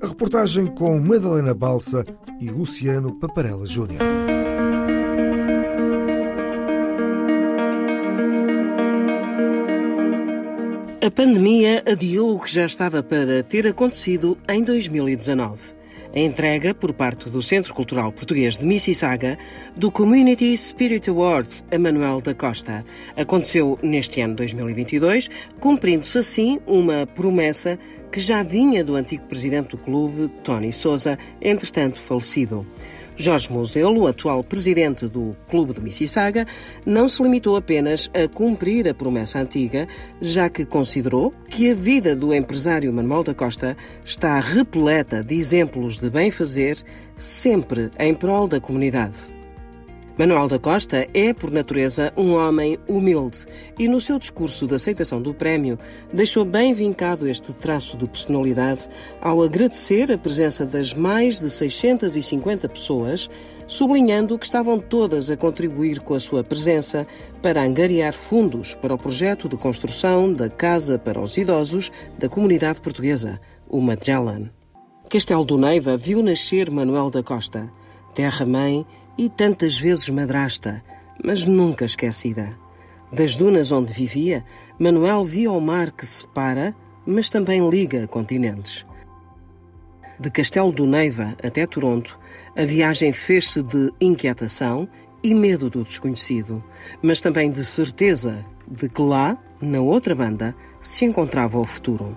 A 0.00 0.06
reportagem 0.06 0.68
com 0.68 1.00
Madalena 1.00 1.54
Balsa 1.54 2.04
e 2.38 2.48
Luciano 2.48 3.18
Paparella 3.18 3.66
Júnior. 3.66 4.00
A 11.02 11.10
pandemia 11.10 11.82
adiou 11.86 12.36
o 12.36 12.38
que 12.38 12.52
já 12.52 12.66
estava 12.66 13.02
para 13.02 13.42
ter 13.42 13.66
acontecido 13.66 14.36
em 14.46 14.62
2019. 14.62 15.58
A 16.14 16.18
entrega, 16.18 16.74
por 16.74 16.92
parte 16.92 17.30
do 17.30 17.42
Centro 17.42 17.72
Cultural 17.72 18.12
Português 18.12 18.58
de 18.58 18.66
Mississauga, 18.66 19.38
do 19.74 19.90
Community 19.90 20.54
Spirit 20.54 21.08
Awards 21.08 21.64
a 21.72 21.78
Manuel 21.78 22.20
da 22.20 22.34
Costa. 22.34 22.84
Aconteceu 23.16 23.78
neste 23.82 24.20
ano 24.20 24.34
2022, 24.34 25.30
cumprindo-se 25.58 26.18
assim 26.18 26.60
uma 26.66 27.06
promessa 27.06 27.78
que 28.12 28.20
já 28.20 28.42
vinha 28.42 28.84
do 28.84 28.94
antigo 28.94 29.24
presidente 29.24 29.70
do 29.70 29.78
clube, 29.78 30.30
Tony 30.44 30.70
Souza, 30.70 31.18
entretanto 31.40 31.98
falecido. 31.98 32.66
Jorge 33.16 33.52
Moselo, 33.52 34.06
atual 34.06 34.42
presidente 34.42 35.06
do 35.06 35.36
Clube 35.48 35.74
de 35.74 35.80
Mississauga, 35.80 36.46
não 36.86 37.08
se 37.08 37.22
limitou 37.22 37.56
apenas 37.56 38.10
a 38.14 38.28
cumprir 38.28 38.88
a 38.88 38.94
promessa 38.94 39.38
antiga, 39.38 39.86
já 40.20 40.48
que 40.48 40.64
considerou 40.64 41.32
que 41.48 41.70
a 41.70 41.74
vida 41.74 42.16
do 42.16 42.34
empresário 42.34 42.92
Manuel 42.92 43.22
da 43.22 43.34
Costa 43.34 43.76
está 44.04 44.38
repleta 44.38 45.22
de 45.22 45.34
exemplos 45.34 45.98
de 45.98 46.10
bem-fazer, 46.10 46.78
sempre 47.16 47.90
em 47.98 48.14
prol 48.14 48.48
da 48.48 48.60
comunidade. 48.60 49.39
Manuel 50.20 50.48
da 50.48 50.58
Costa 50.58 51.08
é, 51.14 51.32
por 51.32 51.50
natureza, 51.50 52.12
um 52.14 52.34
homem 52.34 52.76
humilde 52.86 53.46
e, 53.78 53.88
no 53.88 53.98
seu 53.98 54.18
discurso 54.18 54.66
de 54.66 54.74
aceitação 54.74 55.22
do 55.22 55.32
prémio, 55.32 55.78
deixou 56.12 56.44
bem 56.44 56.74
vincado 56.74 57.26
este 57.26 57.54
traço 57.54 57.96
de 57.96 58.06
personalidade 58.06 58.86
ao 59.18 59.42
agradecer 59.42 60.12
a 60.12 60.18
presença 60.18 60.66
das 60.66 60.92
mais 60.92 61.40
de 61.40 61.48
650 61.48 62.68
pessoas, 62.68 63.30
sublinhando 63.66 64.38
que 64.38 64.44
estavam 64.44 64.78
todas 64.78 65.30
a 65.30 65.38
contribuir 65.38 66.00
com 66.00 66.12
a 66.12 66.20
sua 66.20 66.44
presença 66.44 67.06
para 67.40 67.62
angariar 67.62 68.12
fundos 68.12 68.74
para 68.74 68.92
o 68.92 68.98
projeto 68.98 69.48
de 69.48 69.56
construção 69.56 70.30
da 70.30 70.50
Casa 70.50 70.98
para 70.98 71.18
os 71.18 71.38
Idosos 71.38 71.90
da 72.18 72.28
comunidade 72.28 72.82
portuguesa, 72.82 73.40
o 73.66 73.80
Magellan. 73.80 74.50
Castelo 75.08 75.46
do 75.46 75.56
Neiva 75.56 75.96
viu 75.96 76.22
nascer 76.22 76.70
Manuel 76.70 77.08
da 77.08 77.22
Costa, 77.22 77.72
terra-mãe 78.14 78.84
e 79.20 79.28
tantas 79.28 79.78
vezes 79.78 80.08
madrasta, 80.08 80.82
mas 81.22 81.44
nunca 81.44 81.84
esquecida. 81.84 82.56
Das 83.12 83.36
dunas 83.36 83.70
onde 83.70 83.92
vivia, 83.92 84.42
Manuel 84.78 85.22
via 85.26 85.52
o 85.52 85.60
mar 85.60 85.90
que 85.90 86.06
separa, 86.06 86.74
mas 87.04 87.28
também 87.28 87.68
liga 87.68 88.08
continentes. 88.08 88.86
De 90.18 90.30
Castelo 90.30 90.72
do 90.72 90.86
Neiva 90.86 91.36
até 91.44 91.66
Toronto, 91.66 92.18
a 92.56 92.64
viagem 92.64 93.12
fez-se 93.12 93.62
de 93.62 93.92
inquietação 94.00 94.88
e 95.22 95.34
medo 95.34 95.68
do 95.68 95.84
desconhecido, 95.84 96.64
mas 97.02 97.20
também 97.20 97.50
de 97.50 97.62
certeza 97.62 98.42
de 98.66 98.88
que 98.88 99.02
lá, 99.02 99.36
na 99.60 99.82
outra 99.82 100.14
banda, 100.14 100.56
se 100.80 101.04
encontrava 101.04 101.58
o 101.58 101.64
futuro. 101.64 102.16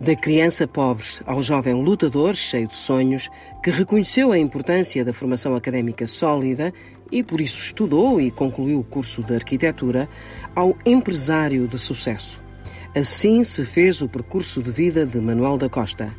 Da 0.00 0.16
criança 0.16 0.66
pobre 0.66 1.04
ao 1.24 1.40
jovem 1.40 1.74
lutador 1.74 2.34
cheio 2.34 2.66
de 2.66 2.74
sonhos, 2.74 3.30
que 3.62 3.70
reconheceu 3.70 4.32
a 4.32 4.38
importância 4.38 5.04
da 5.04 5.12
formação 5.12 5.54
académica 5.54 6.04
sólida 6.06 6.72
e 7.12 7.22
por 7.22 7.40
isso 7.40 7.58
estudou 7.60 8.20
e 8.20 8.30
concluiu 8.30 8.80
o 8.80 8.84
curso 8.84 9.22
de 9.22 9.34
arquitetura, 9.34 10.08
ao 10.54 10.76
empresário 10.84 11.68
de 11.68 11.78
sucesso. 11.78 12.42
Assim 12.94 13.44
se 13.44 13.64
fez 13.64 14.02
o 14.02 14.08
percurso 14.08 14.62
de 14.62 14.70
vida 14.70 15.06
de 15.06 15.20
Manuel 15.20 15.56
da 15.56 15.68
Costa, 15.68 16.12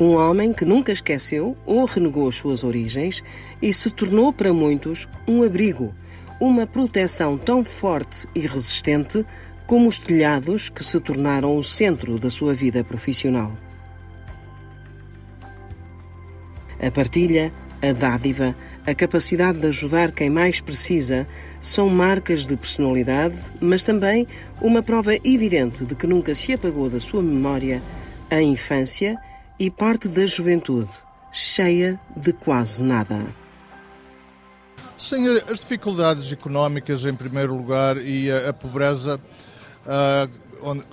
um 0.00 0.14
homem 0.14 0.52
que 0.54 0.64
nunca 0.64 0.90
esqueceu 0.90 1.56
ou 1.66 1.84
renegou 1.84 2.28
as 2.28 2.36
suas 2.36 2.64
origens 2.64 3.22
e 3.60 3.72
se 3.72 3.90
tornou 3.90 4.32
para 4.32 4.54
muitos 4.54 5.06
um 5.26 5.42
abrigo, 5.42 5.94
uma 6.40 6.66
proteção 6.66 7.36
tão 7.36 7.62
forte 7.64 8.26
e 8.34 8.40
resistente 8.40 9.24
como 9.68 9.86
os 9.86 9.98
telhados 9.98 10.70
que 10.70 10.82
se 10.82 10.98
tornaram 10.98 11.54
o 11.54 11.62
centro 11.62 12.18
da 12.18 12.30
sua 12.30 12.54
vida 12.54 12.82
profissional. 12.82 13.52
A 16.80 16.90
partilha, 16.90 17.52
a 17.82 17.92
dádiva, 17.92 18.56
a 18.86 18.94
capacidade 18.94 19.58
de 19.58 19.66
ajudar 19.66 20.10
quem 20.12 20.30
mais 20.30 20.58
precisa 20.58 21.28
são 21.60 21.90
marcas 21.90 22.46
de 22.46 22.56
personalidade, 22.56 23.36
mas 23.60 23.82
também 23.82 24.26
uma 24.62 24.82
prova 24.82 25.14
evidente 25.16 25.84
de 25.84 25.94
que 25.94 26.06
nunca 26.06 26.34
se 26.34 26.54
apagou 26.54 26.88
da 26.88 26.98
sua 26.98 27.22
memória 27.22 27.82
a 28.30 28.40
infância 28.40 29.18
e 29.58 29.70
parte 29.70 30.08
da 30.08 30.24
juventude, 30.24 30.92
cheia 31.30 32.00
de 32.16 32.32
quase 32.32 32.82
nada. 32.82 33.26
Sim, 34.96 35.28
as 35.48 35.58
dificuldades 35.58 36.32
económicas 36.32 37.04
em 37.04 37.14
primeiro 37.14 37.54
lugar 37.54 37.98
e 37.98 38.32
a 38.32 38.52
pobreza 38.52 39.20
uh, 39.88 40.30
onde, 40.62 40.84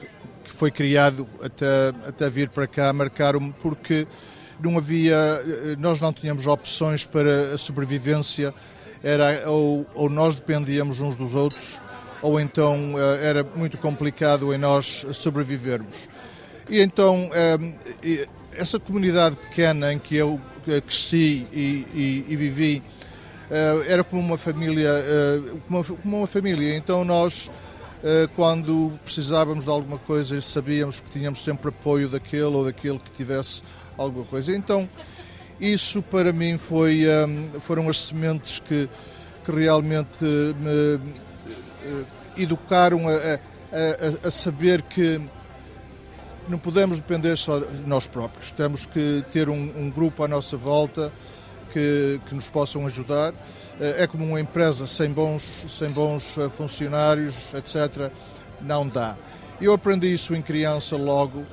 que 0.43 0.51
foi 0.51 0.71
criado 0.71 1.27
até, 1.43 1.89
até 2.07 2.29
vir 2.29 2.49
para 2.49 2.65
cá, 2.65 2.91
marcaram-me 2.93 3.53
porque 3.61 4.07
não 4.59 4.77
havia, 4.77 5.17
nós 5.77 5.99
não 5.99 6.13
tínhamos 6.13 6.47
opções 6.47 7.05
para 7.05 7.53
a 7.53 7.57
sobrevivência, 7.57 8.53
era 9.03 9.49
ou, 9.49 9.85
ou 9.93 10.09
nós 10.09 10.33
dependíamos 10.33 11.01
uns 11.01 11.15
dos 11.15 11.35
outros, 11.35 11.79
ou 12.21 12.39
então 12.39 12.95
uh, 12.95 12.99
era 13.21 13.43
muito 13.43 13.77
complicado 13.77 14.53
em 14.53 14.57
nós 14.57 15.05
sobrevivermos. 15.13 16.09
E 16.67 16.81
então, 16.81 17.29
eh, 17.31 18.27
essa 18.57 18.79
comunidade 18.79 19.35
pequena 19.35 19.93
em 19.93 19.99
que 19.99 20.15
eu 20.15 20.41
cresci 20.83 21.45
e, 21.53 21.85
e, 21.93 22.25
e 22.27 22.35
vivi 22.35 22.81
eh, 23.51 23.85
era 23.87 24.03
como 24.03 24.19
uma 24.23 24.37
família, 24.39 24.89
como 25.67 25.85
uma 26.03 26.25
família. 26.25 26.75
Então 26.75 27.05
nós 27.05 27.51
quando 28.35 28.99
precisávamos 29.03 29.65
de 29.65 29.69
alguma 29.69 29.97
coisa 29.97 30.39
sabíamos 30.41 30.99
que 30.99 31.09
tínhamos 31.09 31.43
sempre 31.43 31.69
apoio 31.69 32.07
daquele 32.07 32.43
ou 32.43 32.63
daquele 32.63 32.99
que 32.99 33.11
tivesse 33.11 33.63
alguma 33.97 34.25
coisa. 34.25 34.55
Então 34.55 34.87
isso 35.59 36.01
para 36.01 36.31
mim 36.31 36.57
foi, 36.57 37.03
foram 37.61 37.89
as 37.89 37.99
sementes 38.05 38.59
que, 38.59 38.89
que 39.43 39.51
realmente 39.51 40.23
me 40.23 40.99
educaram 42.37 43.07
a, 43.07 43.11
a, 43.13 44.27
a 44.27 44.31
saber 44.31 44.81
que 44.81 45.21
não 46.47 46.57
podemos 46.57 46.99
depender 46.99 47.35
só 47.37 47.59
de 47.59 47.87
nós 47.87 48.07
próprios. 48.07 48.51
Temos 48.51 48.85
que 48.85 49.23
ter 49.31 49.49
um, 49.49 49.73
um 49.77 49.89
grupo 49.89 50.23
à 50.23 50.27
nossa 50.27 50.55
volta 50.55 51.11
que, 51.71 52.19
que, 52.27 52.35
nos 52.35 52.49
possam 52.49 52.85
ajudar. 52.85 53.33
Eh, 53.79 54.03
é 54.03 54.07
como 54.07 54.25
uma 54.25 54.39
empresa 54.39 54.87
sem 54.87 55.11
bons, 55.11 55.65
sem 55.69 55.89
bons 55.89 56.37
eh, 56.37 56.49
funcionários, 56.49 57.53
etc. 57.53 58.11
Não 58.61 58.87
dá. 58.87 59.17
Eu 59.59 59.73
aprendi 59.73 60.11
isso 60.11 60.35
em 60.35 60.41
criança 60.41 60.95
logo, 60.95 61.45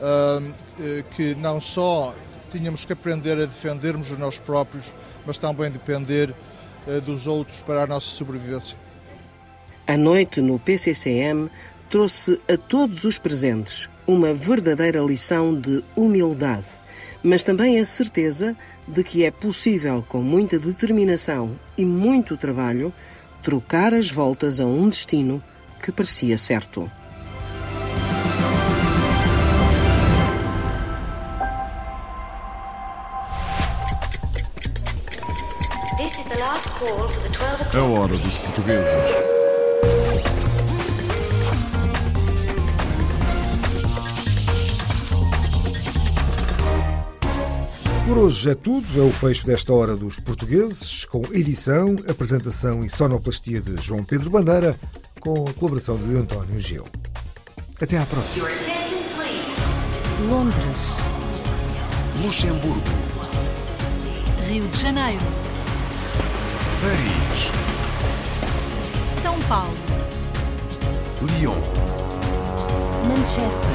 eh, 0.00 1.04
que 1.14 1.34
não 1.34 1.60
só 1.60 2.14
tínhamos 2.50 2.84
que 2.84 2.92
aprender 2.92 3.32
a 3.32 3.46
defendermos 3.46 4.10
nós 4.18 4.38
próprios, 4.40 4.94
mas 5.24 5.38
também 5.38 5.70
depender 5.70 6.34
dos 7.04 7.26
outros 7.26 7.60
para 7.60 7.82
a 7.82 7.86
nossa 7.86 8.06
sobrevivência. 8.06 8.76
A 9.86 9.96
noite 9.96 10.40
no 10.40 10.58
PCCM 10.58 11.50
trouxe 11.90 12.40
a 12.48 12.56
todos 12.56 13.04
os 13.04 13.18
presentes 13.18 13.88
uma 14.06 14.32
verdadeira 14.32 15.00
lição 15.00 15.54
de 15.54 15.84
humildade, 15.94 16.64
mas 17.22 17.44
também 17.44 17.78
a 17.78 17.84
certeza 17.84 18.56
de 18.86 19.04
que 19.04 19.24
é 19.24 19.30
possível, 19.30 20.04
com 20.06 20.22
muita 20.22 20.58
determinação 20.58 21.58
e 21.76 21.84
muito 21.84 22.36
trabalho, 22.36 22.92
trocar 23.42 23.94
as 23.94 24.10
voltas 24.10 24.60
a 24.60 24.66
um 24.66 24.88
destino 24.88 25.42
que 25.82 25.92
parecia 25.92 26.36
certo. 26.36 26.90
A 37.72 37.84
hora 37.84 38.16
dos 38.18 38.38
portugueses. 38.38 39.29
Por 48.10 48.18
hoje 48.18 48.50
é 48.50 48.56
tudo. 48.56 48.84
É 48.96 49.02
o 49.02 49.12
fecho 49.12 49.46
desta 49.46 49.72
hora 49.72 49.96
dos 49.96 50.18
portugueses, 50.18 51.04
com 51.04 51.22
edição, 51.30 51.94
apresentação 52.08 52.84
e 52.84 52.90
sonoplastia 52.90 53.60
de 53.60 53.80
João 53.80 54.02
Pedro 54.02 54.28
Bandeira, 54.30 54.76
com 55.20 55.44
a 55.48 55.52
colaboração 55.52 55.96
de 55.96 56.16
António 56.16 56.58
Gil. 56.58 56.84
Até 57.80 57.98
à 57.98 58.06
próxima. 58.06 58.48
Londres. 60.28 60.96
Luxemburgo. 62.20 62.82
Rio 64.48 64.66
de 64.66 64.76
Janeiro. 64.76 65.24
Paris. 66.82 67.52
São 69.22 69.38
Paulo. 69.42 69.76
Lyon. 71.38 71.60
Manchester. 73.06 73.70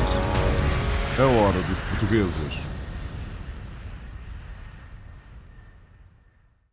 A 1.18 1.24
hora 1.24 1.62
dos 1.70 1.80
portugueses 1.84 2.65